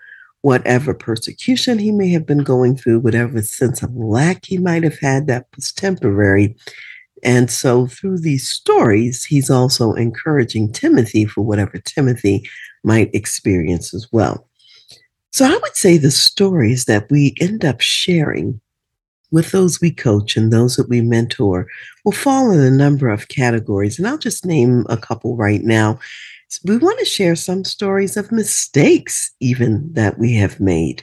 whatever 0.42 0.92
persecution 0.92 1.78
he 1.78 1.90
may 1.90 2.10
have 2.10 2.26
been 2.26 2.42
going 2.42 2.76
through, 2.76 3.00
whatever 3.00 3.40
sense 3.40 3.82
of 3.82 3.96
lack 3.96 4.44
he 4.44 4.58
might 4.58 4.82
have 4.82 4.98
had 4.98 5.26
that 5.26 5.46
was 5.56 5.72
temporary. 5.72 6.54
And 7.22 7.50
so, 7.50 7.86
through 7.86 8.18
these 8.18 8.46
stories, 8.48 9.24
he's 9.24 9.48
also 9.48 9.94
encouraging 9.94 10.72
Timothy 10.72 11.24
for 11.24 11.40
whatever 11.40 11.78
Timothy 11.78 12.46
might 12.82 13.14
experience 13.14 13.94
as 13.94 14.06
well. 14.12 14.46
So, 15.34 15.44
I 15.44 15.58
would 15.60 15.76
say 15.76 15.98
the 15.98 16.12
stories 16.12 16.84
that 16.84 17.10
we 17.10 17.34
end 17.40 17.64
up 17.64 17.80
sharing 17.80 18.60
with 19.32 19.50
those 19.50 19.80
we 19.80 19.90
coach 19.90 20.36
and 20.36 20.52
those 20.52 20.76
that 20.76 20.88
we 20.88 21.00
mentor 21.00 21.66
will 22.04 22.12
fall 22.12 22.52
in 22.52 22.60
a 22.60 22.70
number 22.70 23.08
of 23.08 23.26
categories. 23.26 23.98
And 23.98 24.06
I'll 24.06 24.16
just 24.16 24.46
name 24.46 24.86
a 24.88 24.96
couple 24.96 25.34
right 25.36 25.64
now 25.64 25.98
we 26.62 26.76
want 26.76 27.00
to 27.00 27.04
share 27.04 27.34
some 27.34 27.64
stories 27.64 28.16
of 28.16 28.30
mistakes, 28.30 29.32
even 29.40 29.92
that 29.94 30.20
we 30.20 30.34
have 30.34 30.60
made. 30.60 31.02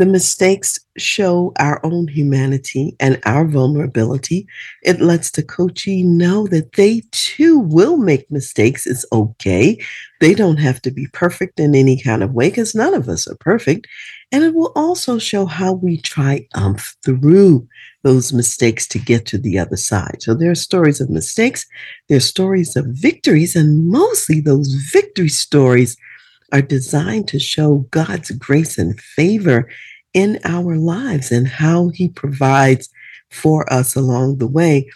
The 0.00 0.06
mistakes 0.06 0.80
show 0.96 1.52
our 1.58 1.78
own 1.84 2.08
humanity 2.08 2.96
and 3.00 3.20
our 3.26 3.46
vulnerability. 3.46 4.46
It 4.82 5.02
lets 5.02 5.30
the 5.30 5.42
coachee 5.42 6.02
know 6.02 6.46
that 6.46 6.72
they 6.72 7.02
too 7.10 7.58
will 7.58 7.98
make 7.98 8.30
mistakes. 8.30 8.86
It's 8.86 9.04
okay. 9.12 9.78
They 10.22 10.32
don't 10.32 10.56
have 10.56 10.80
to 10.82 10.90
be 10.90 11.06
perfect 11.12 11.60
in 11.60 11.74
any 11.74 12.00
kind 12.00 12.22
of 12.22 12.32
way 12.32 12.48
because 12.48 12.74
none 12.74 12.94
of 12.94 13.10
us 13.10 13.28
are 13.28 13.36
perfect. 13.40 13.88
And 14.32 14.42
it 14.42 14.54
will 14.54 14.72
also 14.74 15.18
show 15.18 15.44
how 15.44 15.74
we 15.74 15.98
triumph 15.98 16.96
through 17.04 17.68
those 18.02 18.32
mistakes 18.32 18.88
to 18.88 18.98
get 18.98 19.26
to 19.26 19.36
the 19.36 19.58
other 19.58 19.76
side. 19.76 20.22
So 20.22 20.32
there 20.32 20.50
are 20.50 20.54
stories 20.54 21.02
of 21.02 21.10
mistakes, 21.10 21.66
there 22.08 22.16
are 22.16 22.20
stories 22.20 22.74
of 22.74 22.86
victories, 22.86 23.54
and 23.54 23.86
mostly 23.86 24.40
those 24.40 24.72
victory 24.72 25.28
stories 25.28 25.98
are 26.52 26.62
designed 26.62 27.28
to 27.28 27.38
show 27.38 27.86
God's 27.90 28.30
grace 28.30 28.78
and 28.78 28.98
favor 28.98 29.68
in 30.14 30.38
our 30.44 30.76
lives 30.76 31.30
and 31.30 31.46
how 31.46 31.88
he 31.88 32.08
provides 32.08 32.88
for 33.30 33.70
us 33.72 33.94
along 33.94 34.38
the 34.38 34.46
way. 34.46 34.88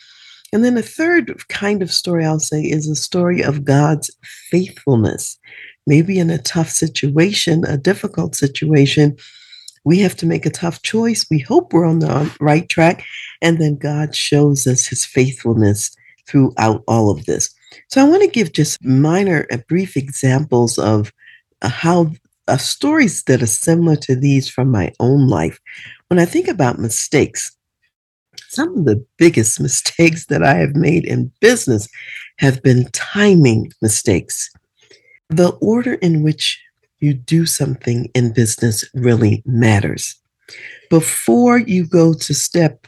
And 0.52 0.64
then 0.64 0.76
a 0.76 0.82
third 0.82 1.48
kind 1.48 1.82
of 1.82 1.92
story 1.92 2.24
I'll 2.24 2.38
say 2.38 2.62
is 2.62 2.88
a 2.88 2.94
story 2.94 3.42
of 3.42 3.64
God's 3.64 4.10
faithfulness. 4.50 5.38
Maybe 5.86 6.18
in 6.18 6.30
a 6.30 6.38
tough 6.38 6.70
situation, 6.70 7.64
a 7.64 7.76
difficult 7.76 8.34
situation, 8.34 9.16
we 9.84 9.98
have 9.98 10.16
to 10.16 10.26
make 10.26 10.46
a 10.46 10.50
tough 10.50 10.80
choice. 10.82 11.26
We 11.30 11.40
hope 11.40 11.72
we're 11.72 11.84
on 11.84 11.98
the 11.98 12.34
right 12.40 12.68
track. 12.68 13.04
And 13.42 13.58
then 13.58 13.76
God 13.76 14.14
shows 14.14 14.66
us 14.66 14.86
his 14.86 15.04
faithfulness 15.04 15.94
throughout 16.26 16.82
all 16.88 17.10
of 17.10 17.26
this. 17.26 17.54
So 17.88 18.00
I 18.00 18.08
want 18.08 18.22
to 18.22 18.28
give 18.28 18.52
just 18.52 18.82
minor, 18.82 19.46
brief 19.68 19.96
examples 19.96 20.78
of 20.78 21.12
uh, 21.62 21.68
how 21.68 22.12
uh, 22.48 22.56
stories 22.56 23.22
that 23.24 23.42
are 23.42 23.46
similar 23.46 23.96
to 23.96 24.14
these 24.14 24.48
from 24.48 24.70
my 24.70 24.92
own 25.00 25.28
life. 25.28 25.58
When 26.08 26.18
I 26.18 26.24
think 26.24 26.48
about 26.48 26.78
mistakes, 26.78 27.56
some 28.48 28.78
of 28.78 28.84
the 28.84 29.04
biggest 29.18 29.60
mistakes 29.68 30.26
that 30.26 30.42
I 30.42 30.54
have 30.54 30.76
made 30.76 31.04
in 31.04 31.32
business 31.40 31.88
have 32.38 32.62
been 32.62 32.90
timing 32.92 33.72
mistakes. 33.80 34.50
The 35.28 35.50
order 35.60 35.94
in 35.94 36.22
which 36.22 36.60
you 37.00 37.14
do 37.14 37.46
something 37.46 38.10
in 38.14 38.32
business 38.32 38.84
really 38.94 39.42
matters. 39.46 40.14
Before 40.90 41.58
you 41.58 41.86
go 41.86 42.14
to 42.14 42.34
step 42.34 42.86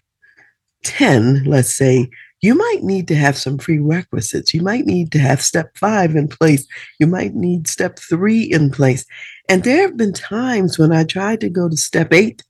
10, 0.85 1.45
let's 1.45 1.75
say, 1.75 2.09
you 2.43 2.55
might 2.55 2.83
need 2.83 3.09
to 3.09 3.17
have 3.17 3.37
some 3.37 3.57
prerequisites. 3.59 4.53
You 4.53 4.63
might 4.63 4.85
need 4.85 5.11
to 5.13 5.19
have 5.19 5.41
step 5.41 5.77
five 5.77 6.15
in 6.15 6.29
place. 6.29 6.67
You 7.01 7.07
might 7.07 7.35
need 7.35 7.67
step 7.67 7.99
three 7.99 8.43
in 8.43 8.71
place. 8.71 9.07
And 9.49 9.65
there 9.65 9.83
have 9.83 9.97
been 9.97 10.13
times 10.13 10.79
when 10.79 10.93
I 10.93 11.05
tried 11.05 11.41
to 11.41 11.49
go 11.49 11.69
to 11.69 11.77
step 11.77 12.13
eight 12.13 12.43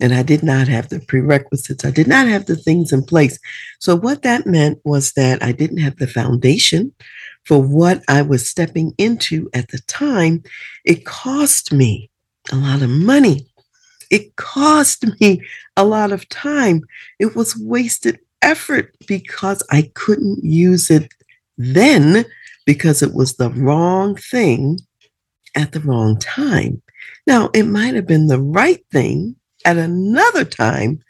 and 0.00 0.12
I 0.12 0.22
did 0.22 0.42
not 0.42 0.66
have 0.68 0.88
the 0.88 1.00
prerequisites. 1.00 1.84
I 1.84 1.90
did 1.90 2.08
not 2.08 2.26
have 2.26 2.46
the 2.46 2.56
things 2.56 2.92
in 2.92 3.04
place. 3.04 3.38
So, 3.78 3.96
what 3.96 4.22
that 4.22 4.46
meant 4.46 4.80
was 4.84 5.12
that 5.12 5.42
I 5.42 5.52
didn't 5.52 5.78
have 5.78 5.96
the 5.96 6.06
foundation 6.08 6.92
for 7.44 7.62
what 7.62 8.02
I 8.08 8.22
was 8.22 8.48
stepping 8.48 8.92
into 8.98 9.48
at 9.54 9.68
the 9.68 9.78
time. 9.86 10.42
It 10.84 11.04
cost 11.04 11.72
me 11.72 12.10
a 12.50 12.56
lot 12.56 12.82
of 12.82 12.90
money. 12.90 13.46
It 14.10 14.36
cost 14.36 15.04
me 15.20 15.42
a 15.76 15.84
lot 15.84 16.12
of 16.12 16.28
time. 16.28 16.82
It 17.18 17.36
was 17.36 17.56
wasted 17.56 18.18
effort 18.44 18.94
because 19.08 19.62
I 19.70 19.90
couldn't 19.94 20.44
use 20.44 20.90
it 20.90 21.12
then 21.58 22.24
because 22.66 23.02
it 23.02 23.14
was 23.14 23.34
the 23.34 23.50
wrong 23.50 24.16
thing 24.16 24.78
at 25.54 25.72
the 25.72 25.80
wrong 25.80 26.18
time. 26.18 26.82
Now, 27.26 27.50
it 27.54 27.64
might 27.64 27.94
have 27.94 28.06
been 28.06 28.26
the 28.26 28.40
right 28.40 28.84
thing 28.92 29.36
at 29.64 29.78
another 29.78 30.44
time, 30.44 31.00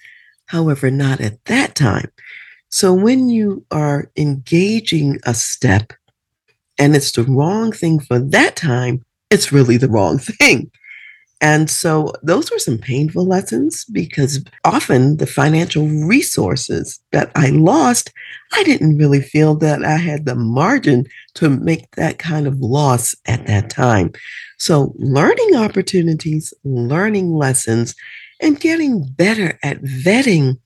however, 0.47 0.91
not 0.91 1.21
at 1.21 1.45
that 1.47 1.75
time. 1.75 2.11
So 2.69 2.93
when 2.93 3.29
you 3.29 3.65
are 3.71 4.11
engaging 4.17 5.19
a 5.25 5.35
step 5.35 5.93
and 6.79 6.95
it's 6.97 7.13
the 7.13 7.25
wrong 7.25 7.73
thing 7.73 8.01
for 8.01 8.19
that 8.19 8.57
time, 8.57 9.05
it's 9.31 9.53
really 9.53 9.77
the 9.77 9.89
wrong 9.89 10.19
thing. 10.39 10.71
And 11.41 11.69
so 11.69 12.13
those 12.23 12.51
were 12.51 12.59
some 12.59 12.79
painful 12.79 13.27
lessons 13.27 13.85
because 13.87 14.43
often 14.65 15.19
the 15.19 15.27
financial 15.27 15.87
resources 15.87 17.01
that 17.13 17.31
I 17.35 17.51
lost, 17.51 18.13
I 18.53 18.63
didn't 18.63 18.99
really 18.99 19.21
feel 19.21 19.55
that 19.57 19.85
I 19.85 19.97
had 19.97 20.25
the 20.25 20.37
margin 20.37 21.07
to 21.35 21.51
make 21.51 21.91
that 21.97 22.19
kind 22.19 22.47
of 22.47 22.61
loss 22.61 23.15
at 23.27 23.47
that 23.47 23.69
time. 23.69 24.13
So 24.59 24.95
learning 24.97 25.57
opportunities, 25.57 26.55
learning 26.65 27.35
lessons, 27.35 27.95
and 28.41 28.61
getting 28.61 29.05
better 29.05 29.59
at 29.63 29.83
vetting 29.83 30.59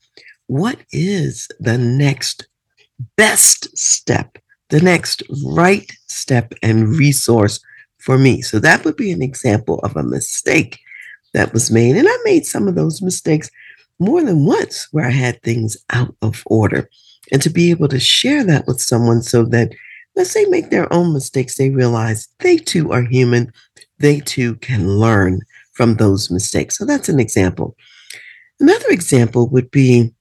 what 0.47 0.79
is 0.91 1.47
the 1.59 1.77
next 1.77 2.47
best 3.15 3.77
step, 3.77 4.37
the 4.69 4.81
next 4.81 5.23
right 5.45 5.91
step 6.07 6.53
and 6.63 6.89
resource 6.97 7.59
for 7.99 8.17
me. 8.17 8.41
So 8.41 8.59
that 8.59 8.83
would 8.83 8.95
be 8.95 9.11
an 9.11 9.21
example 9.21 9.79
of 9.79 9.95
a 9.95 10.03
mistake 10.03 10.79
that 11.33 11.53
was 11.53 11.71
made. 11.71 11.95
And 11.95 12.07
I 12.09 12.17
made 12.25 12.45
some 12.45 12.67
of 12.67 12.75
those 12.75 13.01
mistakes 13.01 13.49
more 13.99 14.23
than 14.23 14.45
once 14.45 14.87
where 14.91 15.05
I 15.05 15.11
had 15.11 15.41
things 15.43 15.77
out 15.91 16.15
of 16.21 16.43
order. 16.47 16.89
And 17.31 17.41
to 17.41 17.49
be 17.49 17.69
able 17.69 17.87
to 17.89 17.99
share 17.99 18.43
that 18.45 18.65
with 18.65 18.81
someone 18.81 19.21
so 19.21 19.43
that, 19.45 19.71
let's 20.15 20.31
say, 20.31 20.45
make 20.45 20.69
their 20.69 20.91
own 20.91 21.13
mistakes, 21.13 21.57
they 21.57 21.69
realize 21.69 22.27
they 22.39 22.57
too 22.57 22.91
are 22.91 23.03
human. 23.03 23.51
They 23.99 24.21
too 24.21 24.55
can 24.55 24.87
learn 24.97 25.41
from 25.73 25.95
those 25.95 26.31
mistakes. 26.31 26.77
So 26.77 26.85
that's 26.85 27.09
an 27.09 27.19
example. 27.19 27.75
Another 28.59 28.89
example 28.89 29.47
would 29.49 29.69
be 29.71 30.13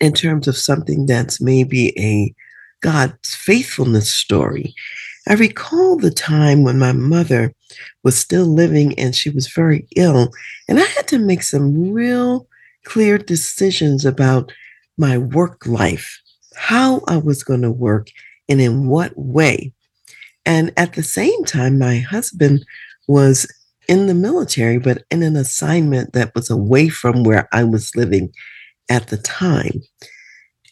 in 0.00 0.12
terms 0.12 0.48
of 0.48 0.56
something 0.56 1.06
that's 1.06 1.40
maybe 1.40 1.96
a 1.98 2.34
God's 2.80 3.34
faithfulness 3.34 4.10
story. 4.10 4.74
I 5.28 5.34
recall 5.34 5.96
the 5.96 6.10
time 6.10 6.62
when 6.64 6.78
my 6.78 6.92
mother 6.92 7.54
was 8.02 8.16
still 8.16 8.46
living 8.46 8.98
and 8.98 9.14
she 9.14 9.30
was 9.30 9.46
very 9.48 9.86
ill, 9.96 10.30
and 10.68 10.78
I 10.80 10.84
had 10.84 11.06
to 11.08 11.18
make 11.18 11.42
some 11.42 11.90
real 11.92 12.48
clear 12.84 13.18
decisions 13.18 14.04
about 14.04 14.52
my 14.98 15.16
work 15.18 15.66
life, 15.66 16.20
how 16.56 17.02
I 17.06 17.16
was 17.18 17.44
going 17.44 17.62
to 17.62 17.70
work, 17.70 18.08
and 18.48 18.60
in 18.60 18.88
what 18.88 19.12
way. 19.16 19.72
And 20.44 20.72
at 20.76 20.94
the 20.94 21.04
same 21.04 21.44
time, 21.44 21.78
my 21.78 21.98
husband 21.98 22.64
was 23.06 23.46
in 23.88 24.06
the 24.06 24.14
military, 24.14 24.78
but 24.78 25.04
in 25.10 25.22
an 25.22 25.36
assignment 25.36 26.12
that 26.12 26.34
was 26.34 26.50
away 26.50 26.88
from 26.88 27.22
where 27.22 27.48
I 27.52 27.64
was 27.64 27.94
living 27.94 28.32
at 28.88 29.08
the 29.08 29.18
time. 29.18 29.82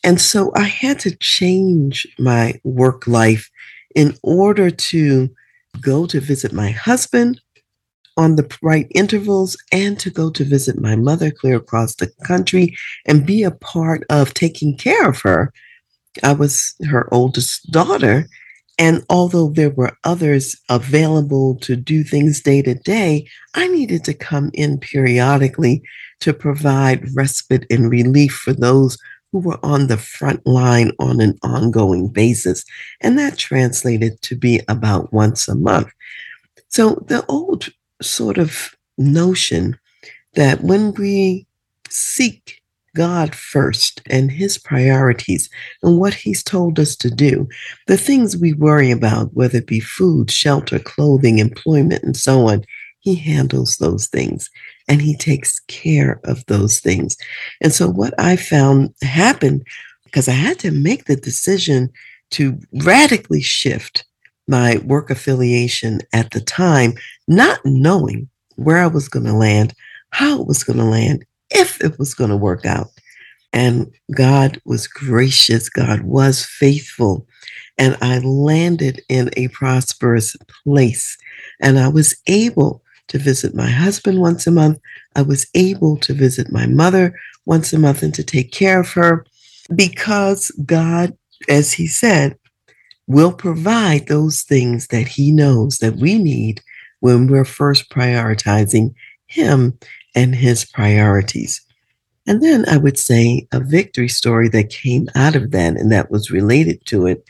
And 0.03 0.21
so 0.21 0.51
I 0.57 0.65
had 0.65 0.99
to 1.01 1.15
change 1.17 2.07
my 2.19 2.59
work 2.65 3.07
life 3.07 3.51
in 3.94 4.16
order 4.22 4.70
to 4.70 5.31
go 5.81 6.07
to 6.07 6.20
visit 6.20 6.53
my 6.53 6.70
husband 6.70 7.40
on 8.16 8.37
the 8.37 8.59
right 8.62 8.87
intervals 8.94 9.57
and 9.72 9.98
to 9.98 10.11
go 10.11 10.31
to 10.31 10.44
visit 10.44 10.81
my 10.81 10.96
mother 10.96 11.31
clear 11.31 11.57
across 11.57 11.94
the 11.94 12.11
country 12.24 12.76
and 13.07 13.26
be 13.26 13.42
a 13.42 13.50
part 13.50 14.05
of 14.11 14.35
taking 14.35 14.76
care 14.76 15.09
of 15.09 15.20
her. 15.22 15.53
I 16.22 16.33
was 16.33 16.74
her 16.88 17.12
oldest 17.14 17.70
daughter, 17.70 18.26
and 18.79 19.05
although 19.09 19.50
there 19.50 19.70
were 19.70 19.96
others 20.05 20.57
available 20.68 21.55
to 21.57 21.76
do 21.76 22.03
things 22.03 22.40
day 22.40 22.62
to 22.62 22.74
day, 22.74 23.29
I 23.55 23.68
needed 23.68 24.05
to 24.05 24.14
come 24.14 24.50
in 24.55 24.79
periodically 24.79 25.83
to 26.20 26.35
provide 26.35 27.14
respite 27.14 27.64
and 27.70 27.90
relief 27.90 28.33
for 28.33 28.53
those 28.53 28.98
who 29.33 29.38
were 29.38 29.59
on 29.64 29.87
the 29.87 29.97
front 29.97 30.45
line 30.47 30.93
on 30.99 31.21
an 31.21 31.38
ongoing 31.43 32.09
basis. 32.09 32.64
And 33.01 33.19
that 33.19 33.38
translated 33.38 34.21
to 34.23 34.37
be 34.37 34.61
about 34.69 35.12
once 35.12 35.49
a 35.49 35.55
month. 35.55 35.88
So 36.69 37.05
the 37.07 37.25
old 37.27 37.69
sort 38.03 38.38
of 38.38 38.75
notion 38.99 39.79
that 40.35 40.62
when 40.62 40.93
we 40.95 41.47
seek 41.88 42.61
God 42.95 43.35
first 43.35 44.03
and 44.11 44.31
his 44.31 44.59
priorities 44.59 45.49
and 45.83 45.99
what 45.99 46.14
he's 46.14 46.43
told 46.43 46.79
us 46.81 46.97
to 46.97 47.11
do. 47.11 47.49
The 47.87 47.97
things 47.97 48.37
we 48.37 48.53
worry 48.53 48.90
about, 48.90 49.35
whether 49.35 49.59
it 49.59 49.66
be 49.66 49.81
food, 49.81 50.31
shelter, 50.31 50.79
clothing, 50.79 51.38
employment, 51.38 52.03
and 52.03 52.16
so 52.16 52.49
on, 52.49 52.64
he 53.01 53.15
handles 53.15 53.77
those 53.77 54.07
things 54.07 54.49
and 54.89 55.03
he 55.03 55.17
takes 55.17 55.59
care 55.61 56.21
of 56.25 56.45
those 56.47 56.81
things. 56.81 57.17
And 57.61 57.73
so, 57.73 57.89
what 57.89 58.15
I 58.19 58.37
found 58.37 58.95
happened 59.03 59.65
because 60.05 60.29
I 60.29 60.33
had 60.33 60.59
to 60.61 60.73
make 60.73 61.05
the 61.05 61.17
decision 61.17 61.91
to 62.33 62.59
radically 62.83 63.41
shift 63.41 64.05
my 64.49 64.79
work 64.85 65.11
affiliation 65.11 66.01
at 66.13 66.33
the 66.33 66.41
time, 66.41 66.95
not 67.29 67.61
knowing 67.65 68.29
where 68.57 68.79
I 68.79 68.89
was 68.89 69.09
going 69.09 69.27
to 69.27 69.33
land, 69.33 69.73
how 70.11 70.41
it 70.41 70.47
was 70.47 70.65
going 70.65 70.79
to 70.79 70.85
land, 70.85 71.25
if 71.51 71.81
it 71.83 71.99
was 71.99 72.15
going 72.15 72.31
to 72.31 72.37
work 72.37 72.67
out. 72.67 72.89
And 73.53 73.93
God 74.15 74.61
was 74.65 74.87
gracious, 74.87 75.69
God 75.69 76.03
was 76.03 76.45
faithful. 76.45 77.27
And 77.79 77.97
I 78.03 78.19
landed 78.19 79.01
in 79.09 79.31
a 79.37 79.49
prosperous 79.49 80.37
place. 80.65 81.17
And 81.61 81.79
I 81.79 81.89
was 81.89 82.17
able 82.27 82.83
to 83.11 83.18
visit 83.18 83.55
my 83.55 83.68
husband 83.70 84.20
once 84.20 84.46
a 84.46 84.51
month. 84.51 84.81
I 85.14 85.23
was 85.23 85.46
able 85.55 85.96
to 85.99 86.14
visit 86.14 86.51
my 86.51 86.66
mother 86.66 87.14
once 87.46 87.73
a 87.73 87.79
month 87.79 88.03
and 88.03 88.14
to 88.14 88.25
take 88.25 88.53
care 88.53 88.81
of 88.81 88.90
her 88.92 89.25
because 89.75 90.51
God, 90.64 91.16
as 91.49 91.73
He 91.73 91.87
said, 91.87 92.37
will 93.07 93.33
provide 93.33 94.07
those 94.07 94.42
things 94.42 94.88
that 94.88 95.07
He 95.07 95.31
knows 95.31 95.79
that 95.79 95.96
we 95.96 96.18
need 96.18 96.62
when 97.01 97.27
we're 97.27 97.44
first 97.44 97.90
prioritizing 97.90 98.94
Him 99.27 99.79
and 100.14 100.35
his 100.35 100.64
priorities. 100.64 101.61
And 102.27 102.42
then 102.42 102.64
I 102.68 102.77
would 102.77 102.99
say 102.99 103.46
a 103.53 103.61
victory 103.61 104.09
story 104.09 104.49
that 104.51 104.70
came 104.70 105.09
out 105.14 105.37
of 105.37 105.51
that 105.53 105.77
and 105.77 105.90
that 105.90 106.11
was 106.11 106.31
related 106.31 106.85
to 106.87 107.07
it 107.07 107.25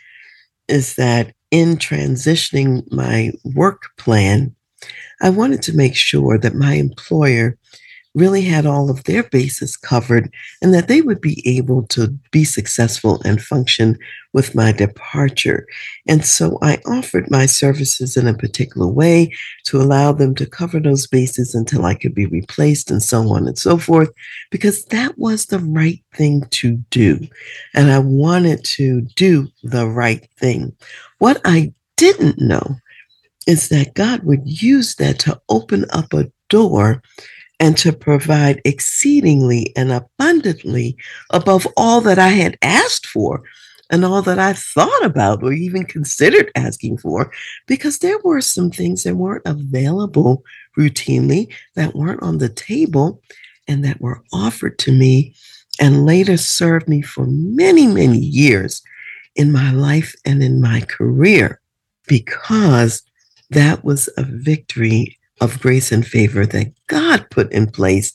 is 0.68 0.96
that 0.96 1.34
in 1.50 1.76
transitioning 1.76 2.90
my 2.92 3.32
work 3.54 3.82
plan, 3.96 4.54
I 5.20 5.30
wanted 5.30 5.62
to 5.62 5.76
make 5.76 5.96
sure 5.96 6.38
that 6.38 6.54
my 6.54 6.74
employer 6.74 7.56
really 8.14 8.42
had 8.42 8.66
all 8.66 8.90
of 8.90 9.04
their 9.04 9.22
bases 9.22 9.76
covered 9.76 10.32
and 10.60 10.74
that 10.74 10.88
they 10.88 11.00
would 11.00 11.20
be 11.20 11.42
able 11.46 11.86
to 11.86 12.08
be 12.32 12.42
successful 12.42 13.20
and 13.24 13.40
function 13.40 13.96
with 14.32 14.54
my 14.54 14.72
departure. 14.72 15.66
And 16.08 16.24
so 16.24 16.58
I 16.60 16.78
offered 16.86 17.30
my 17.30 17.46
services 17.46 18.16
in 18.16 18.26
a 18.26 18.34
particular 18.34 18.88
way 18.88 19.32
to 19.66 19.80
allow 19.80 20.12
them 20.12 20.34
to 20.36 20.46
cover 20.46 20.80
those 20.80 21.06
bases 21.06 21.54
until 21.54 21.84
I 21.84 21.94
could 21.94 22.14
be 22.14 22.26
replaced 22.26 22.90
and 22.90 23.02
so 23.02 23.28
on 23.28 23.46
and 23.46 23.58
so 23.58 23.78
forth, 23.78 24.10
because 24.50 24.84
that 24.86 25.16
was 25.16 25.46
the 25.46 25.60
right 25.60 26.02
thing 26.14 26.42
to 26.50 26.78
do. 26.90 27.20
And 27.74 27.92
I 27.92 28.00
wanted 28.00 28.64
to 28.64 29.02
do 29.14 29.46
the 29.62 29.86
right 29.86 30.28
thing. 30.36 30.74
What 31.18 31.40
I 31.44 31.72
didn't 31.96 32.40
know 32.40 32.76
is 33.46 33.68
that 33.68 33.94
God 33.94 34.22
would 34.24 34.42
use 34.44 34.96
that 34.96 35.18
to 35.20 35.40
open 35.48 35.86
up 35.90 36.12
a 36.12 36.30
door 36.48 37.02
and 37.58 37.76
to 37.78 37.92
provide 37.92 38.60
exceedingly 38.64 39.72
and 39.76 39.92
abundantly 39.92 40.96
above 41.30 41.66
all 41.76 42.00
that 42.00 42.18
I 42.18 42.28
had 42.28 42.56
asked 42.62 43.06
for 43.06 43.42
and 43.90 44.04
all 44.04 44.22
that 44.22 44.38
I 44.38 44.52
thought 44.52 45.04
about 45.04 45.42
or 45.42 45.52
even 45.52 45.84
considered 45.84 46.50
asking 46.54 46.98
for, 46.98 47.32
because 47.66 47.98
there 47.98 48.18
were 48.20 48.40
some 48.40 48.70
things 48.70 49.02
that 49.02 49.16
weren't 49.16 49.42
available 49.44 50.44
routinely, 50.78 51.52
that 51.74 51.94
weren't 51.94 52.22
on 52.22 52.38
the 52.38 52.48
table, 52.48 53.20
and 53.66 53.84
that 53.84 54.00
were 54.00 54.22
offered 54.32 54.78
to 54.78 54.92
me 54.92 55.34
and 55.80 56.06
later 56.06 56.36
served 56.36 56.88
me 56.88 57.02
for 57.02 57.26
many, 57.26 57.86
many 57.86 58.18
years 58.18 58.82
in 59.34 59.52
my 59.52 59.72
life 59.72 60.14
and 60.24 60.42
in 60.42 60.60
my 60.60 60.80
career, 60.82 61.60
because 62.06 63.02
that 63.50 63.84
was 63.84 64.08
a 64.16 64.24
victory 64.24 65.18
of 65.40 65.60
grace 65.60 65.92
and 65.92 66.06
favor 66.06 66.46
that 66.46 66.72
God 66.86 67.26
put 67.30 67.52
in 67.52 67.70
place 67.70 68.12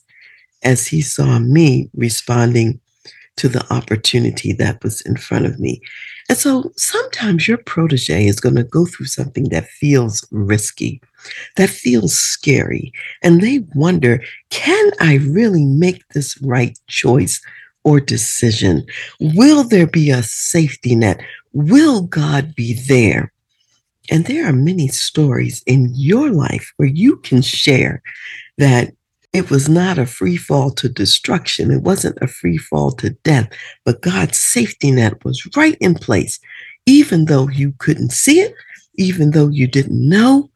as 0.63 0.87
He 0.87 1.01
saw 1.01 1.39
me 1.39 1.89
responding 1.93 2.79
to 3.37 3.49
the 3.49 3.65
opportunity 3.73 4.53
that 4.53 4.81
was 4.83 5.01
in 5.01 5.17
front 5.17 5.45
of 5.45 5.59
me. 5.59 5.81
And 6.29 6.37
so 6.37 6.71
sometimes 6.77 7.47
your 7.47 7.57
protege 7.57 8.25
is 8.25 8.39
going 8.39 8.55
to 8.55 8.63
go 8.63 8.85
through 8.85 9.07
something 9.07 9.49
that 9.49 9.67
feels 9.67 10.25
risky, 10.31 11.01
that 11.57 11.69
feels 11.69 12.17
scary, 12.17 12.93
and 13.21 13.41
they 13.41 13.65
wonder 13.75 14.23
can 14.49 14.91
I 14.99 15.15
really 15.15 15.65
make 15.65 16.07
this 16.09 16.41
right 16.41 16.77
choice 16.87 17.41
or 17.83 17.99
decision? 17.99 18.85
Will 19.19 19.63
there 19.63 19.87
be 19.87 20.09
a 20.09 20.23
safety 20.23 20.95
net? 20.95 21.21
Will 21.53 22.03
God 22.03 22.55
be 22.55 22.73
there? 22.87 23.31
And 24.09 24.25
there 24.25 24.47
are 24.47 24.53
many 24.53 24.87
stories 24.87 25.63
in 25.65 25.91
your 25.93 26.31
life 26.31 26.73
where 26.77 26.89
you 26.89 27.17
can 27.17 27.41
share 27.41 28.01
that 28.57 28.93
it 29.33 29.49
was 29.49 29.67
not 29.67 29.97
a 29.97 30.05
free 30.05 30.37
fall 30.37 30.71
to 30.71 30.87
destruction. 30.87 31.69
It 31.69 31.81
wasn't 31.81 32.17
a 32.21 32.27
free 32.27 32.57
fall 32.57 32.91
to 32.93 33.09
death, 33.09 33.49
but 33.83 34.01
God's 34.01 34.39
safety 34.39 34.91
net 34.91 35.25
was 35.25 35.45
right 35.57 35.77
in 35.81 35.95
place, 35.95 36.39
even 36.85 37.25
though 37.25 37.49
you 37.49 37.73
couldn't 37.79 38.13
see 38.13 38.39
it, 38.39 38.53
even 38.95 39.31
though 39.31 39.49
you 39.49 39.67
didn't 39.67 40.07
know 40.07 40.49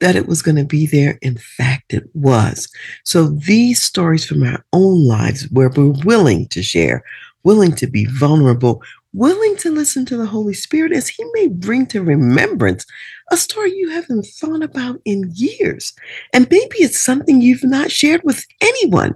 that 0.00 0.16
it 0.16 0.26
was 0.26 0.42
going 0.42 0.56
to 0.56 0.64
be 0.64 0.86
there. 0.86 1.16
In 1.22 1.36
fact, 1.36 1.94
it 1.94 2.04
was. 2.14 2.68
So 3.04 3.28
these 3.28 3.82
stories 3.82 4.26
from 4.26 4.42
our 4.42 4.64
own 4.72 5.06
lives 5.06 5.48
where 5.50 5.68
we're 5.68 5.94
willing 6.04 6.48
to 6.48 6.62
share, 6.62 7.04
willing 7.44 7.74
to 7.76 7.86
be 7.86 8.04
vulnerable, 8.06 8.82
willing 9.14 9.56
to 9.58 9.70
listen 9.70 10.04
to 10.06 10.16
the 10.16 10.26
Holy 10.26 10.52
Spirit 10.52 10.92
as 10.92 11.08
He 11.08 11.24
may 11.32 11.48
bring 11.48 11.86
to 11.86 12.02
remembrance 12.02 12.84
a 13.30 13.36
story 13.36 13.72
you 13.74 13.90
haven't 13.90 14.26
thought 14.26 14.62
about 14.62 15.00
in 15.04 15.30
years. 15.34 15.94
And 16.32 16.48
maybe 16.50 16.78
it's 16.78 17.00
something 17.00 17.40
you've 17.40 17.64
not 17.64 17.90
shared 17.90 18.22
with 18.24 18.44
anyone. 18.60 19.14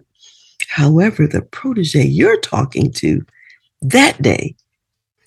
However, 0.68 1.26
the 1.26 1.42
protege 1.42 2.04
you're 2.04 2.40
talking 2.40 2.92
to 2.92 3.24
that 3.82 4.20
day, 4.22 4.54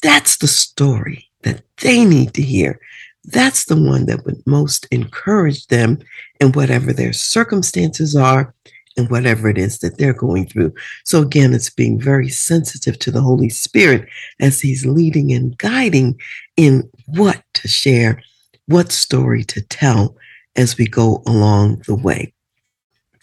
that's 0.02 0.38
the 0.38 0.48
story 0.48 1.30
that 1.44 1.62
they 1.82 2.06
need 2.06 2.34
to 2.36 2.42
hear. 2.42 2.80
That's 3.26 3.66
the 3.66 3.80
one 3.80 4.08
that 4.08 4.26
would 4.26 4.42
most 4.46 4.88
encourage 4.92 5.68
them 5.68 6.00
in 6.40 6.54
whatever 6.54 6.92
their 6.92 7.14
circumstances 7.14 8.16
are 8.16 8.54
and 8.98 9.10
whatever 9.10 9.50
it 9.50 9.58
is 9.58 9.80
that 9.80 9.98
they're 9.98 10.14
going 10.14 10.48
through. 10.48 10.74
So, 11.06 11.22
again, 11.22 11.54
it's 11.54 11.70
being 11.70 12.00
very 12.00 12.30
sensitive 12.30 13.00
to 13.00 13.12
the 13.12 13.22
Holy 13.22 13.50
Spirit 13.50 14.08
as 14.40 14.62
He's 14.62 14.86
leading 14.86 15.32
and 15.32 15.58
guiding 15.58 16.20
in 16.58 16.90
what 17.08 17.44
to 17.56 17.68
share, 17.68 18.22
what 18.66 18.92
story 18.92 19.44
to 19.46 19.62
tell 19.62 20.16
as 20.56 20.78
we 20.78 20.88
go 20.88 21.24
along 21.26 21.84
the 21.88 21.96
way. 21.96 22.34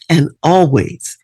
And 0.08 0.30
always 0.42 1.18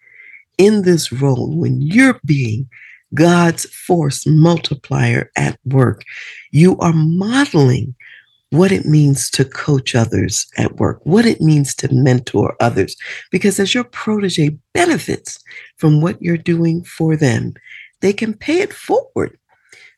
in 0.59 0.83
this 0.83 1.11
role, 1.11 1.57
when 1.57 1.81
you're 1.81 2.21
being 2.25 2.69
God's 3.15 3.65
force 3.67 4.27
multiplier 4.27 5.31
at 5.37 5.59
work, 5.65 6.03
you 6.51 6.77
are 6.79 6.93
modeling 6.93 7.95
what 8.55 8.73
it 8.73 8.85
means 8.87 9.31
to 9.31 9.45
coach 9.45 9.95
others 9.95 10.47
at 10.57 10.77
work, 10.77 11.01
what 11.05 11.27
it 11.27 11.41
means 11.41 11.75
to 11.77 11.93
mentor 11.93 12.57
others. 12.61 12.97
Because 13.31 13.59
as 13.59 13.75
your 13.75 13.85
protege 13.85 14.57
benefits 14.73 15.43
from 15.77 16.01
what 16.01 16.21
you're 16.23 16.37
doing 16.37 16.85
for 16.85 17.17
them, 17.17 17.55
they 18.01 18.13
can 18.13 18.35
pay 18.35 18.61
it 18.61 18.73
forward 18.73 19.39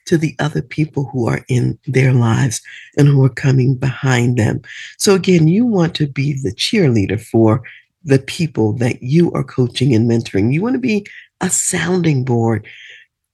to 0.07 0.17
the 0.17 0.35
other 0.39 0.63
people 0.63 1.05
who 1.13 1.29
are 1.29 1.45
in 1.49 1.79
their 1.87 2.13
lives 2.13 2.63
and 2.97 3.09
who 3.09 3.25
are 3.25 3.29
coming 3.29 3.75
behind 3.75 4.39
them. 4.39 4.63
So, 4.99 5.15
again, 5.15 5.49
you 5.49 5.67
want 5.67 5.95
to 5.97 6.07
be 6.07 6.33
the 6.35 6.53
cheerleader 6.53 7.21
for 7.21 7.63
the 8.05 8.21
people 8.21 8.73
that 8.75 9.03
you 9.03 9.33
are 9.33 9.45
coaching 9.45 9.95
and 9.95 10.09
mentoring. 10.09 10.53
You 10.53 10.63
want 10.63 10.75
to 10.75 10.81
be 10.81 11.05
a 11.41 11.51
sounding 11.51 12.25
board 12.25 12.67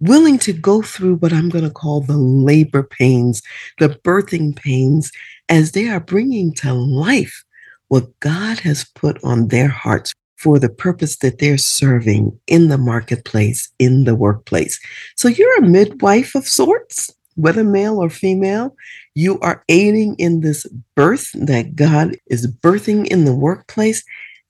willing 0.03 0.39
to 0.41 0.53
go 0.53 0.83
through 0.83 1.15
what 1.17 1.33
I'm 1.33 1.49
going 1.49 1.65
to 1.65 1.71
call 1.71 2.01
the 2.01 2.17
labor 2.17 2.83
pains, 2.83 3.41
the 3.79 3.89
birthing 3.89 4.55
pains, 4.57 5.13
as 5.49 5.73
they 5.73 5.89
are 5.89 6.01
bringing 6.01 6.53
to 6.55 6.75
life 6.75 7.45
what 7.89 8.19
God 8.21 8.59
has 8.61 8.85
put 8.95 9.23
on 9.23 9.49
their 9.49 9.69
hearts 9.69 10.13
for 10.37 10.59
the 10.59 10.69
purpose 10.69 11.19
that 11.19 11.39
they're 11.39 11.59
serving 11.59 12.37
in 12.49 12.67
the 12.69 12.79
marketplace, 12.79 13.71
in 13.79 14.03
the 14.05 14.17
workplace. 14.17 14.81
So 15.15 15.29
you're 15.29 15.59
a 15.59 15.69
midwife 15.69 16.35
of 16.35 16.49
sorts, 16.49 17.15
whether 17.37 17.63
male 17.63 18.03
or 18.03 18.11
female. 18.11 18.75
You 19.15 19.39
are 19.39 19.63
aiding 19.69 20.17
in 20.17 20.41
this 20.41 20.67
birth 20.97 21.31
that 21.35 21.77
God 21.77 22.17
is 22.27 22.53
birthing 22.53 23.07
in 23.07 23.25
the 23.25 23.35
workplace. 23.35 24.03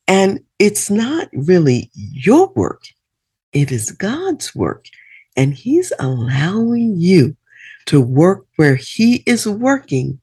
And 0.09 0.41
it's 0.59 0.89
not 0.89 1.29
really 1.35 1.91
your 1.93 2.51
work, 2.55 2.85
it 3.53 3.71
is 3.71 3.91
God's 3.91 4.55
work. 4.55 4.87
And 5.37 5.55
He's 5.55 5.93
allowing 5.99 6.97
you 6.97 7.37
to 7.87 8.01
work 8.01 8.47
where 8.57 8.77
He 8.77 9.23
is 9.27 9.47
working 9.47 10.21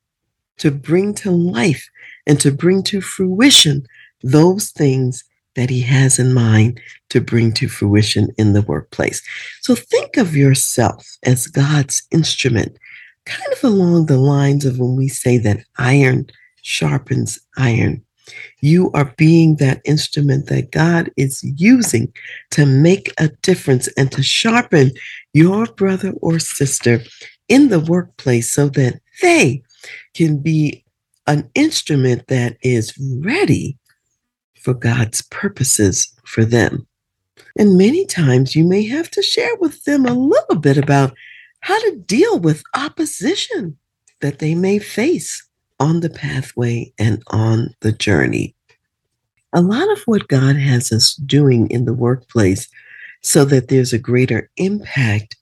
to 0.58 0.72
bring 0.72 1.14
to 1.16 1.32
life 1.32 1.90
and 2.28 2.40
to 2.42 2.52
bring 2.52 2.84
to 2.84 3.02
fruition 3.02 3.86
those 4.22 4.70
things 4.70 5.24
that 5.56 5.70
He 5.70 5.82
has 5.82 6.20
in 6.20 6.34
mind 6.34 6.80
to 7.10 7.20
bring 7.20 7.52
to 7.54 7.68
fruition 7.68 8.30
in 8.38 8.54
the 8.54 8.62
workplace. 8.62 9.22
So 9.62 9.76
think 9.76 10.18
of 10.18 10.36
yourself 10.36 11.18
as 11.24 11.48
God's 11.48 12.04
instrument, 12.12 12.78
kind 13.26 13.52
of 13.52 13.64
along 13.64 14.06
the 14.06 14.18
lines 14.18 14.66
of 14.66 14.80
when 14.80 14.96
we 14.96 15.08
say 15.08 15.38
that 15.40 15.66
iron 15.78 16.28
sharpens 16.62 17.40
iron. 17.58 18.04
You 18.62 18.92
are 18.94 19.14
being 19.18 19.56
that 19.56 19.82
instrument 19.86 20.48
that 20.48 20.72
God 20.72 21.12
is 21.18 21.44
using 21.58 22.14
to 22.52 22.66
make 22.66 23.14
a 23.18 23.30
difference 23.42 23.88
and 23.98 24.12
to 24.12 24.24
sharpen 24.24 24.92
your 25.34 25.66
brother 25.66 26.14
or 26.22 26.40
sister 26.40 27.02
in 27.48 27.70
the 27.70 27.80
workplace 27.80 28.52
so 28.52 28.70
that 28.70 29.00
they 29.22 29.64
can 30.14 30.40
be 30.40 30.84
an 31.28 31.50
instrument 31.56 32.28
that 32.28 32.58
is 32.62 32.98
ready 33.22 33.78
for 34.60 34.74
God's 34.74 35.22
purposes 35.24 36.14
for 36.26 36.44
them. 36.46 36.88
And 37.58 37.78
many 37.78 38.06
times 38.06 38.56
you 38.56 38.66
may 38.66 38.84
have 38.88 39.10
to 39.12 39.22
share 39.22 39.56
with 39.58 39.84
them 39.84 40.06
a 40.06 40.14
little 40.14 40.56
bit 40.56 40.78
about 40.78 41.14
how 41.62 41.80
to 41.80 41.98
deal 41.98 42.40
with 42.40 42.64
opposition 42.76 43.78
that 44.22 44.40
they 44.40 44.56
may 44.56 44.80
face 44.80 45.46
on 45.80 46.02
the 46.02 46.10
pathway 46.10 46.92
and 47.00 47.24
on 47.28 47.74
the 47.82 47.92
journey. 47.92 48.56
A 49.54 49.62
lot 49.62 49.92
of 49.92 50.02
what 50.04 50.28
God 50.28 50.56
has 50.56 50.92
us 50.92 51.16
doing 51.16 51.70
in 51.70 51.86
the 51.86 51.94
workplace 51.94 52.68
so 53.22 53.46
that 53.46 53.68
there's 53.68 53.94
a 53.94 54.00
greater 54.00 54.50
impact 54.58 55.36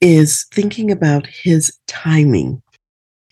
is 0.00 0.44
thinking 0.52 0.90
about 0.90 1.26
His 1.26 1.76
timing 1.86 2.62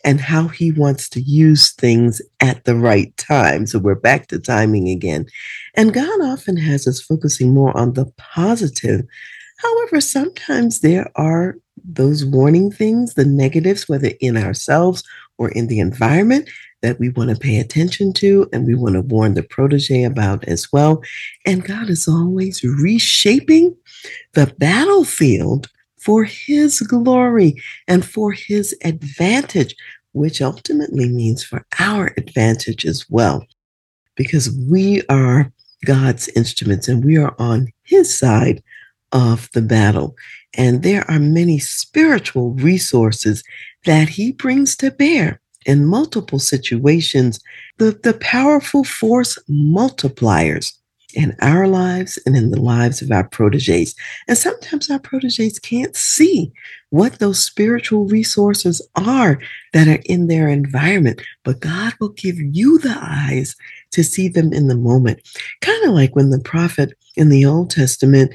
and 0.05 0.21
how 0.21 0.49
He 0.49 0.73
wants 0.73 1.09
to 1.11 1.21
use 1.21 1.73
things 1.73 2.23
at 2.41 2.65
the 2.65 2.75
right 2.75 3.15
time. 3.17 3.67
So 3.67 3.79
we're 3.79 3.95
back 3.95 4.29
to 4.29 4.39
timing 4.39 4.89
again. 4.89 5.27
And 5.75 5.95
God 5.95 6.23
often 6.23 6.57
has 6.57 6.87
us 6.87 7.01
focusing 7.01 7.53
more 7.53 7.77
on 7.77 7.93
the 7.93 8.07
positive. 8.17 9.05
However, 9.59 10.01
sometimes 10.01 10.81
there 10.81 11.11
are 11.15 11.57
those 11.85 12.25
warning 12.25 12.71
things, 12.71 13.15
the 13.15 13.25
negatives, 13.25 13.89
whether 13.89 14.11
in 14.21 14.37
ourselves 14.37 15.05
or 15.39 15.51
in 15.51 15.67
the 15.67 15.81
environment 15.81 16.49
that 16.83 16.99
we 16.99 17.09
want 17.11 17.31
to 17.31 17.37
pay 17.37 17.59
attention 17.59 18.13
to 18.13 18.49
and 18.53 18.67
we 18.67 18.75
want 18.75 18.95
to 18.95 19.03
warn 19.03 19.35
the 19.35 19.43
protege 19.43 20.03
about 20.03 20.45
as 20.45 20.73
well. 20.73 21.03
And 21.47 21.65
God 21.65 21.89
is 21.89 22.09
always 22.09 22.63
reshaping 22.63 23.77
the 24.35 24.53
battlefield 24.59 25.71
for 25.99 26.25
His 26.25 26.81
glory 26.81 27.61
and 27.87 28.05
for 28.05 28.33
His 28.33 28.77
advantage, 28.85 29.77
which 30.13 30.43
ultimately 30.43 31.09
means 31.09 31.45
for 31.45 31.65
our 31.79 32.13
advantage 32.17 32.85
as 32.85 33.09
well, 33.09 33.47
because 34.17 34.51
we 34.69 35.03
are 35.09 35.53
God's 35.85 36.29
instruments 36.31 36.89
and 36.89 37.05
we 37.05 37.17
are 37.17 37.35
on 37.39 37.69
His 37.85 38.17
side 38.17 38.63
of 39.13 39.51
the 39.53 39.63
battle. 39.63 40.17
And 40.55 40.83
there 40.83 41.09
are 41.11 41.19
many 41.19 41.59
spiritual 41.59 42.53
resources 42.53 43.43
that 43.85 44.09
He 44.09 44.33
brings 44.33 44.77
to 44.77 44.91
bear 44.91 45.41
in 45.65 45.87
multiple 45.87 46.39
situations, 46.39 47.41
the, 47.79 47.99
the 48.03 48.15
powerful 48.15 48.85
force 48.85 49.39
multipliers 49.49 50.73
in 51.15 51.37
our 51.41 51.69
lives 51.69 52.19
and 52.25 52.37
in 52.37 52.51
the 52.51 52.61
lives 52.61 53.03
of 53.03 53.11
our 53.11 53.29
proteges. 53.29 53.95
And 54.29 54.37
sometimes 54.37 54.91
our 54.91 54.99
proteges 54.99 55.59
can't 55.59 55.95
see 55.95 56.53
what 56.91 57.19
those 57.19 57.39
spiritual 57.39 58.07
resources 58.07 58.87
are 58.97 59.39
that 59.73 59.89
are 59.89 60.03
in 60.07 60.27
their 60.27 60.49
environment, 60.49 61.23
but 61.45 61.61
God 61.61 61.95
will 62.01 62.11
give 62.11 62.37
you 62.39 62.79
the 62.79 62.97
eyes 62.99 63.57
to 63.93 64.03
see 64.03 64.29
them 64.29 64.53
in 64.53 64.69
the 64.69 64.77
moment. 64.77 65.21
Kind 65.61 65.85
of 65.85 65.95
like 65.95 66.17
when 66.17 66.31
the 66.31 66.41
prophet 66.41 66.95
in 67.17 67.29
the 67.29 67.45
Old 67.45 67.71
Testament 67.71 68.33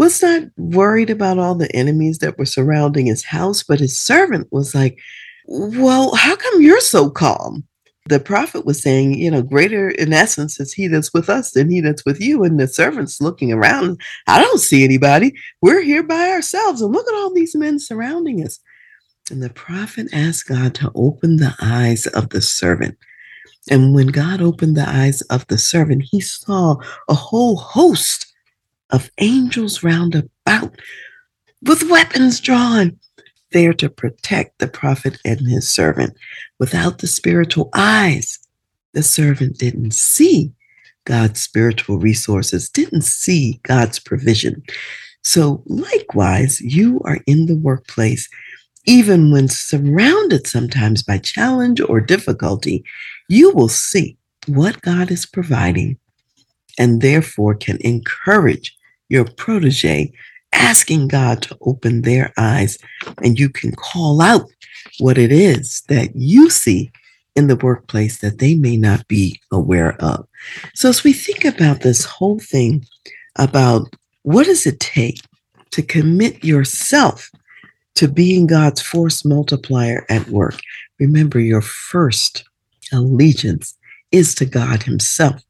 was 0.00 0.22
not 0.22 0.44
worried 0.56 1.10
about 1.10 1.38
all 1.38 1.54
the 1.54 1.74
enemies 1.76 2.18
that 2.18 2.38
were 2.38 2.46
surrounding 2.46 3.04
his 3.04 3.22
house, 3.22 3.62
but 3.62 3.80
his 3.80 3.98
servant 3.98 4.48
was 4.50 4.74
like, 4.74 4.98
Well, 5.46 6.14
how 6.14 6.36
come 6.36 6.62
you're 6.62 6.80
so 6.80 7.10
calm? 7.10 7.64
the 8.08 8.18
prophet 8.18 8.64
was 8.64 8.82
saying, 8.82 9.14
you 9.14 9.30
know, 9.30 9.42
greater 9.42 9.90
in 9.90 10.12
essence 10.12 10.58
is 10.58 10.72
he 10.72 10.88
that's 10.88 11.12
with 11.12 11.28
us 11.28 11.52
than 11.52 11.70
he 11.70 11.80
that's 11.80 12.04
with 12.04 12.20
you. 12.20 12.42
And 12.42 12.58
the 12.58 12.66
servants 12.66 13.20
looking 13.20 13.52
around, 13.52 14.00
I 14.26 14.40
don't 14.40 14.58
see 14.58 14.82
anybody. 14.82 15.34
We're 15.60 15.82
here 15.82 16.02
by 16.02 16.30
ourselves. 16.30 16.80
And 16.80 16.92
look 16.92 17.06
at 17.06 17.14
all 17.14 17.32
these 17.32 17.54
men 17.54 17.78
surrounding 17.78 18.44
us. 18.44 18.58
And 19.30 19.42
the 19.42 19.50
prophet 19.50 20.08
asked 20.12 20.48
God 20.48 20.74
to 20.76 20.90
open 20.94 21.36
the 21.36 21.54
eyes 21.60 22.06
of 22.08 22.30
the 22.30 22.40
servant. 22.40 22.96
And 23.70 23.94
when 23.94 24.08
God 24.08 24.40
opened 24.40 24.76
the 24.76 24.88
eyes 24.88 25.20
of 25.22 25.46
the 25.46 25.58
servant, 25.58 26.02
he 26.10 26.20
saw 26.20 26.76
a 27.08 27.14
whole 27.14 27.56
host 27.56 28.29
of 28.92 29.10
angels 29.18 29.82
round 29.82 30.14
about 30.14 30.76
with 31.62 31.88
weapons 31.90 32.40
drawn 32.40 32.98
there 33.52 33.74
to 33.74 33.90
protect 33.90 34.58
the 34.58 34.68
prophet 34.68 35.18
and 35.24 35.40
his 35.40 35.70
servant. 35.70 36.16
Without 36.58 36.98
the 36.98 37.06
spiritual 37.06 37.70
eyes, 37.74 38.38
the 38.92 39.02
servant 39.02 39.58
didn't 39.58 39.92
see 39.92 40.52
God's 41.04 41.42
spiritual 41.42 41.98
resources, 41.98 42.68
didn't 42.68 43.04
see 43.04 43.60
God's 43.64 43.98
provision. 43.98 44.62
So, 45.22 45.62
likewise, 45.66 46.60
you 46.60 47.00
are 47.04 47.18
in 47.26 47.46
the 47.46 47.56
workplace, 47.56 48.28
even 48.86 49.30
when 49.30 49.48
surrounded 49.48 50.46
sometimes 50.46 51.02
by 51.02 51.18
challenge 51.18 51.80
or 51.80 52.00
difficulty, 52.00 52.84
you 53.28 53.50
will 53.50 53.68
see 53.68 54.16
what 54.46 54.80
God 54.80 55.10
is 55.10 55.26
providing 55.26 55.98
and 56.78 57.02
therefore 57.02 57.54
can 57.54 57.78
encourage 57.82 58.74
your 59.10 59.26
protege 59.26 60.10
asking 60.52 61.08
God 61.08 61.42
to 61.42 61.58
open 61.60 62.02
their 62.02 62.32
eyes 62.38 62.78
and 63.22 63.38
you 63.38 63.50
can 63.50 63.72
call 63.72 64.22
out 64.22 64.46
what 64.98 65.18
it 65.18 65.30
is 65.30 65.82
that 65.88 66.14
you 66.14 66.48
see 66.48 66.90
in 67.36 67.46
the 67.46 67.56
workplace 67.56 68.18
that 68.18 68.38
they 68.38 68.54
may 68.54 68.76
not 68.76 69.06
be 69.06 69.40
aware 69.52 69.94
of. 70.02 70.26
So 70.74 70.88
as 70.88 71.04
we 71.04 71.12
think 71.12 71.44
about 71.44 71.80
this 71.80 72.04
whole 72.04 72.38
thing 72.38 72.84
about 73.36 73.94
what 74.22 74.46
does 74.46 74.66
it 74.66 74.80
take 74.80 75.20
to 75.70 75.82
commit 75.82 76.44
yourself 76.44 77.30
to 77.94 78.08
being 78.08 78.46
God's 78.46 78.82
force 78.82 79.24
multiplier 79.24 80.04
at 80.08 80.28
work, 80.28 80.58
remember 80.98 81.38
your 81.38 81.62
first 81.62 82.44
allegiance 82.92 83.76
is 84.10 84.34
to 84.36 84.44
God 84.44 84.82
himself 84.82 85.42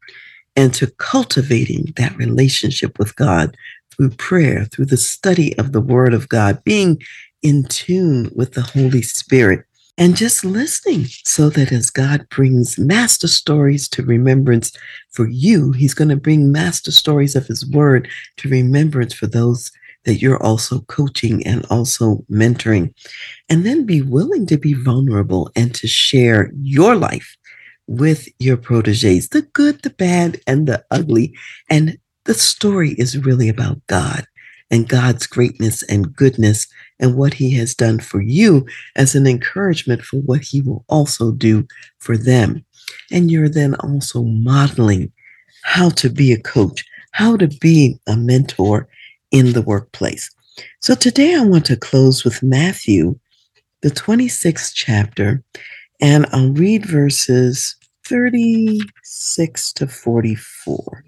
and 0.60 0.74
to 0.74 0.88
cultivating 0.98 1.90
that 1.96 2.14
relationship 2.18 2.98
with 2.98 3.16
God 3.16 3.56
through 3.90 4.10
prayer, 4.10 4.66
through 4.66 4.84
the 4.84 4.98
study 4.98 5.56
of 5.56 5.72
the 5.72 5.80
Word 5.80 6.12
of 6.12 6.28
God, 6.28 6.62
being 6.64 7.00
in 7.40 7.64
tune 7.64 8.30
with 8.36 8.52
the 8.52 8.60
Holy 8.60 9.00
Spirit, 9.00 9.64
and 9.96 10.14
just 10.14 10.44
listening 10.44 11.06
so 11.24 11.48
that 11.48 11.72
as 11.72 11.88
God 11.88 12.28
brings 12.28 12.78
master 12.78 13.26
stories 13.26 13.88
to 13.88 14.02
remembrance 14.02 14.70
for 15.10 15.26
you, 15.26 15.72
He's 15.72 15.94
going 15.94 16.10
to 16.10 16.16
bring 16.16 16.52
master 16.52 16.92
stories 16.92 17.34
of 17.34 17.46
His 17.46 17.66
Word 17.70 18.06
to 18.36 18.50
remembrance 18.50 19.14
for 19.14 19.26
those 19.26 19.72
that 20.04 20.20
you're 20.20 20.42
also 20.42 20.80
coaching 20.82 21.46
and 21.46 21.64
also 21.70 22.22
mentoring. 22.30 22.92
And 23.48 23.64
then 23.64 23.86
be 23.86 24.02
willing 24.02 24.44
to 24.48 24.58
be 24.58 24.74
vulnerable 24.74 25.50
and 25.56 25.74
to 25.74 25.86
share 25.86 26.52
your 26.60 26.96
life 26.96 27.38
with 27.86 28.28
your 28.38 28.56
proteges, 28.56 29.28
the 29.28 29.42
good, 29.42 29.82
the 29.82 29.90
bad, 29.90 30.40
and 30.46 30.66
the 30.66 30.84
ugly, 30.90 31.34
and 31.68 31.98
the 32.24 32.34
story 32.34 32.90
is 32.92 33.18
really 33.18 33.48
about 33.48 33.84
God 33.86 34.24
and 34.70 34.88
God's 34.88 35.26
greatness 35.26 35.82
and 35.84 36.14
goodness 36.14 36.66
and 37.00 37.16
what 37.16 37.34
He 37.34 37.52
has 37.54 37.74
done 37.74 37.98
for 37.98 38.20
you 38.20 38.66
as 38.96 39.14
an 39.14 39.26
encouragement 39.26 40.02
for 40.02 40.18
what 40.18 40.42
He 40.42 40.60
will 40.60 40.84
also 40.88 41.32
do 41.32 41.66
for 41.98 42.16
them. 42.16 42.64
And 43.10 43.30
you're 43.30 43.48
then 43.48 43.74
also 43.76 44.22
modeling 44.22 45.12
how 45.62 45.90
to 45.90 46.08
be 46.08 46.32
a 46.32 46.40
coach, 46.40 46.84
how 47.12 47.36
to 47.36 47.48
be 47.48 47.98
a 48.06 48.16
mentor 48.16 48.88
in 49.30 49.52
the 49.52 49.62
workplace. 49.62 50.30
So 50.80 50.94
today 50.94 51.34
I 51.34 51.44
want 51.44 51.66
to 51.66 51.76
close 51.76 52.24
with 52.24 52.42
Matthew, 52.42 53.18
the 53.82 53.90
26th 53.90 54.72
chapter, 54.74 55.42
and 56.00 56.26
I'll 56.32 56.52
read 56.52 56.86
verses 56.86 57.76
36 58.06 59.72
to 59.74 59.86
44. 59.86 61.04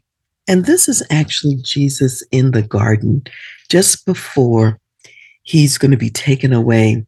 And 0.49 0.67
this 0.67 0.89
is 0.89 1.03
actually 1.11 1.57
Jesus 1.63 2.23
in 2.31 2.51
the 2.51 2.63
garden 2.63 3.23
just 3.69 4.05
before 4.07 4.79
he's 5.43 5.79
going 5.79 5.91
to 5.91 5.97
be 5.97 6.11
taken 6.11 6.53
away 6.53 7.05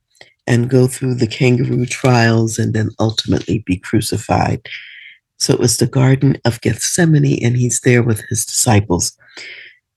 and 0.46 0.70
go 0.70 0.86
through 0.86 1.14
the 1.14 1.26
kangaroo 1.26 1.86
trials 1.86 2.58
and 2.58 2.74
then 2.74 2.90
ultimately 2.98 3.60
be 3.66 3.76
crucified. 3.76 4.66
So 5.38 5.52
it 5.52 5.60
was 5.60 5.78
the 5.78 5.86
Garden 5.86 6.38
of 6.44 6.60
Gethsemane, 6.60 7.44
and 7.44 7.56
he's 7.56 7.80
there 7.80 8.02
with 8.02 8.22
his 8.28 8.46
disciples. 8.46 9.16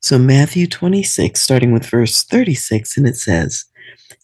So, 0.02 0.18
Matthew 0.18 0.68
26, 0.68 1.42
starting 1.42 1.72
with 1.72 1.86
verse 1.86 2.24
36, 2.24 2.98
and 2.98 3.08
it 3.08 3.18
says, 3.18 3.66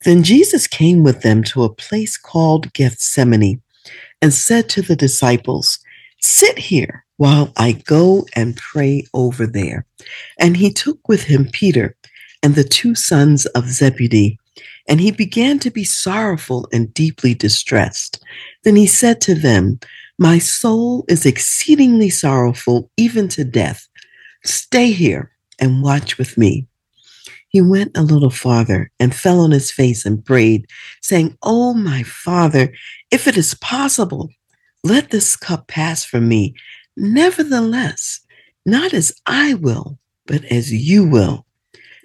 Then 0.05 0.23
Jesus 0.23 0.67
came 0.67 1.03
with 1.03 1.21
them 1.21 1.43
to 1.45 1.63
a 1.63 1.73
place 1.73 2.17
called 2.17 2.73
Gethsemane 2.73 3.61
and 4.21 4.33
said 4.33 4.69
to 4.69 4.81
the 4.81 4.95
disciples, 4.95 5.79
Sit 6.21 6.57
here 6.57 7.03
while 7.17 7.51
I 7.57 7.73
go 7.73 8.25
and 8.35 8.55
pray 8.57 9.05
over 9.13 9.45
there. 9.45 9.85
And 10.39 10.57
he 10.57 10.71
took 10.71 11.07
with 11.07 11.23
him 11.23 11.49
Peter 11.51 11.95
and 12.41 12.55
the 12.55 12.63
two 12.63 12.95
sons 12.95 13.45
of 13.47 13.69
Zebedee, 13.69 14.37
and 14.87 14.99
he 14.99 15.11
began 15.11 15.59
to 15.59 15.71
be 15.71 15.83
sorrowful 15.83 16.67
and 16.73 16.93
deeply 16.93 17.33
distressed. 17.33 18.23
Then 18.63 18.75
he 18.75 18.87
said 18.87 19.21
to 19.21 19.35
them, 19.35 19.79
My 20.17 20.39
soul 20.39 21.05
is 21.07 21.25
exceedingly 21.25 22.09
sorrowful, 22.09 22.89
even 22.97 23.27
to 23.29 23.43
death. 23.43 23.87
Stay 24.43 24.91
here 24.91 25.31
and 25.59 25.81
watch 25.81 26.17
with 26.17 26.37
me. 26.37 26.67
He 27.53 27.61
went 27.61 27.95
a 27.95 28.01
little 28.01 28.31
farther 28.31 28.91
and 28.99 29.13
fell 29.13 29.39
on 29.41 29.51
his 29.51 29.71
face 29.71 30.07
and 30.07 30.25
prayed, 30.25 30.65
saying, 31.03 31.37
Oh, 31.43 31.75
my 31.75 32.01
father, 32.01 32.73
if 33.11 33.27
it 33.27 33.37
is 33.37 33.53
possible, 33.53 34.31
let 34.83 35.11
this 35.11 35.35
cup 35.35 35.67
pass 35.67 36.03
from 36.03 36.27
me. 36.27 36.55
Nevertheless, 36.97 38.21
not 38.65 38.91
as 38.91 39.13
I 39.27 39.53
will, 39.53 39.99
but 40.25 40.43
as 40.45 40.73
you 40.73 41.07
will. 41.07 41.45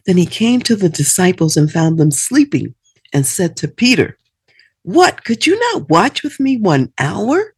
Then 0.04 0.18
he 0.18 0.26
came 0.26 0.60
to 0.62 0.76
the 0.76 0.90
disciples 0.90 1.56
and 1.56 1.72
found 1.72 1.98
them 1.98 2.10
sleeping 2.10 2.74
and 3.14 3.24
said 3.24 3.56
to 3.56 3.68
Peter, 3.68 4.18
What, 4.82 5.24
could 5.24 5.46
you 5.46 5.58
not 5.72 5.88
watch 5.88 6.22
with 6.22 6.38
me 6.38 6.58
one 6.58 6.92
hour? 6.98 7.54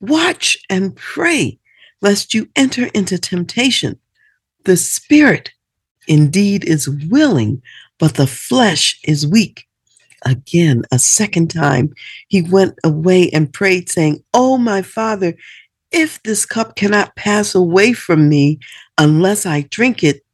Watch 0.00 0.58
and 0.68 0.96
pray, 0.96 1.60
lest 2.00 2.34
you 2.34 2.48
enter 2.56 2.86
into 2.86 3.16
temptation. 3.16 4.00
The 4.64 4.76
spirit 4.76 5.52
indeed 6.08 6.64
is 6.64 6.88
willing, 6.88 7.62
but 7.98 8.14
the 8.14 8.26
flesh 8.26 8.98
is 9.04 9.26
weak. 9.26 9.66
Again, 10.24 10.84
a 10.92 10.98
second 10.98 11.48
time, 11.48 11.92
he 12.28 12.42
went 12.42 12.78
away 12.84 13.28
and 13.30 13.52
prayed, 13.52 13.90
saying, 13.90 14.22
Oh, 14.32 14.56
my 14.56 14.82
father, 14.82 15.34
if 15.90 16.22
this 16.22 16.46
cup 16.46 16.76
cannot 16.76 17.16
pass 17.16 17.54
away 17.54 17.92
from 17.92 18.28
me 18.28 18.58
unless 18.98 19.44
I 19.46 19.62
drink 19.62 20.02
it, 20.02 20.24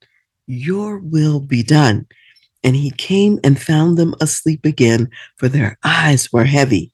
your 0.46 0.98
will 0.98 1.40
be 1.40 1.62
done. 1.62 2.06
And 2.64 2.76
he 2.76 2.90
came 2.90 3.38
and 3.44 3.60
found 3.60 3.96
them 3.96 4.14
asleep 4.20 4.64
again, 4.64 5.10
for 5.36 5.48
their 5.48 5.78
eyes 5.84 6.32
were 6.32 6.44
heavy. 6.44 6.92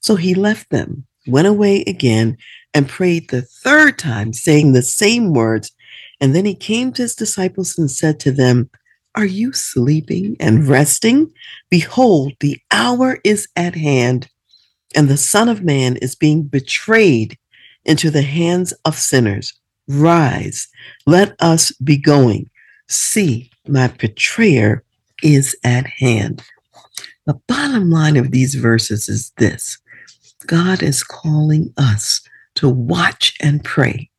So 0.00 0.16
he 0.16 0.34
left 0.34 0.70
them, 0.70 1.06
went 1.26 1.46
away 1.46 1.82
again, 1.86 2.36
and 2.74 2.88
prayed 2.88 3.30
the 3.30 3.42
third 3.42 3.98
time, 3.98 4.32
saying 4.32 4.72
the 4.72 4.82
same 4.82 5.32
words. 5.32 5.72
And 6.20 6.34
then 6.34 6.44
he 6.44 6.54
came 6.54 6.92
to 6.92 7.02
his 7.02 7.14
disciples 7.14 7.76
and 7.78 7.90
said 7.90 8.18
to 8.20 8.32
them, 8.32 8.70
Are 9.14 9.26
you 9.26 9.52
sleeping 9.52 10.36
and 10.40 10.66
resting? 10.66 11.32
Behold, 11.70 12.32
the 12.40 12.58
hour 12.70 13.18
is 13.24 13.48
at 13.56 13.74
hand, 13.74 14.28
and 14.94 15.08
the 15.08 15.16
Son 15.16 15.48
of 15.48 15.62
Man 15.62 15.96
is 15.96 16.14
being 16.14 16.44
betrayed 16.44 17.38
into 17.84 18.10
the 18.10 18.22
hands 18.22 18.72
of 18.84 18.98
sinners. 18.98 19.52
Rise, 19.88 20.68
let 21.06 21.36
us 21.40 21.70
be 21.72 21.96
going. 21.96 22.50
See, 22.88 23.50
my 23.68 23.88
betrayer 23.88 24.82
is 25.22 25.56
at 25.64 25.86
hand. 25.86 26.42
The 27.26 27.40
bottom 27.48 27.90
line 27.90 28.16
of 28.16 28.30
these 28.30 28.54
verses 28.54 29.08
is 29.08 29.32
this 29.38 29.78
God 30.46 30.82
is 30.82 31.02
calling 31.02 31.72
us 31.76 32.20
to 32.56 32.68
watch 32.68 33.34
and 33.40 33.64
pray. 33.64 34.10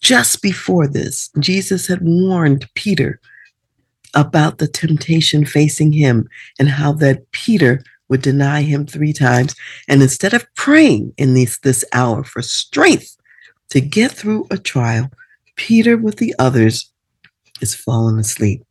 Just 0.00 0.42
before 0.42 0.86
this, 0.86 1.30
Jesus 1.38 1.86
had 1.86 2.00
warned 2.02 2.68
Peter 2.74 3.20
about 4.14 4.58
the 4.58 4.68
temptation 4.68 5.44
facing 5.44 5.92
him 5.92 6.28
and 6.58 6.68
how 6.68 6.92
that 6.92 7.30
Peter 7.32 7.82
would 8.08 8.22
deny 8.22 8.62
him 8.62 8.86
three 8.86 9.12
times. 9.12 9.54
And 9.86 10.02
instead 10.02 10.34
of 10.34 10.46
praying 10.54 11.12
in 11.18 11.34
this, 11.34 11.58
this 11.58 11.84
hour 11.92 12.24
for 12.24 12.42
strength 12.42 13.16
to 13.70 13.80
get 13.80 14.10
through 14.10 14.46
a 14.50 14.58
trial, 14.58 15.10
Peter 15.56 15.96
with 15.96 16.16
the 16.16 16.34
others 16.38 16.90
is 17.60 17.74
falling 17.74 18.18
asleep. 18.18 18.64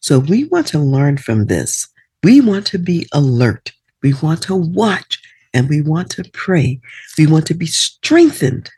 So 0.00 0.18
we 0.18 0.44
want 0.44 0.66
to 0.68 0.78
learn 0.78 1.18
from 1.18 1.46
this. 1.46 1.88
We 2.22 2.40
want 2.40 2.66
to 2.68 2.78
be 2.78 3.06
alert. 3.12 3.72
We 4.02 4.14
want 4.14 4.42
to 4.42 4.54
watch 4.54 5.20
and 5.52 5.68
we 5.68 5.80
want 5.80 6.10
to 6.10 6.24
pray. 6.32 6.80
We 7.18 7.26
want 7.26 7.46
to 7.46 7.54
be 7.54 7.66
strengthened 7.66 8.70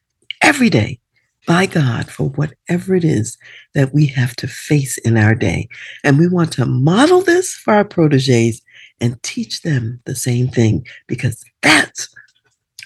every 0.43 0.71
day 0.71 0.99
by 1.47 1.67
God 1.67 2.11
for 2.11 2.29
whatever 2.31 2.95
it 2.95 3.05
is 3.05 3.39
that 3.75 3.95
we 3.95 4.07
have 4.07 4.37
to 4.37 4.47
face 4.47 4.99
in 4.99 5.17
our 5.17 5.35
day. 5.35 5.69
And 6.05 6.19
we 6.19 6.29
want 6.29 6.53
to 6.55 6.67
model 6.67 7.23
this 7.23 7.55
for 7.55 7.75
our 7.75 7.85
proteges 7.85 8.63
and 9.01 9.23
teach 9.23 9.63
them 9.63 10.01
the 10.05 10.15
same 10.15 10.49
thing 10.49 10.87
because 11.07 11.45
that's 11.63 12.09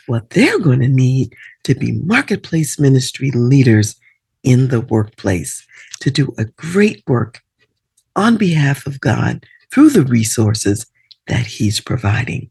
what 0.06 0.30
they're 0.30 0.58
going 0.58 0.80
to 0.80 0.88
need 0.88 1.34
to 1.64 1.74
be 1.74 1.92
marketplace 1.92 2.78
ministry 2.78 3.30
leaders 3.32 3.96
in 4.42 4.68
the 4.68 4.82
workplace, 4.82 5.66
to 6.00 6.10
do 6.10 6.32
a 6.38 6.44
great 6.44 7.02
work 7.06 7.42
on 8.14 8.36
behalf 8.36 8.86
of 8.86 9.00
God 9.00 9.44
through 9.72 9.90
the 9.90 10.02
resources 10.02 10.86
that 11.26 11.46
He's 11.46 11.80
providing. 11.80 12.50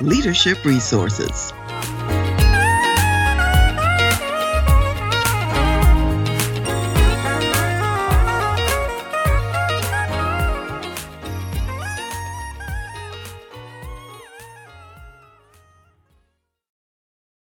leadership 0.00 0.64
resources. 0.64 1.52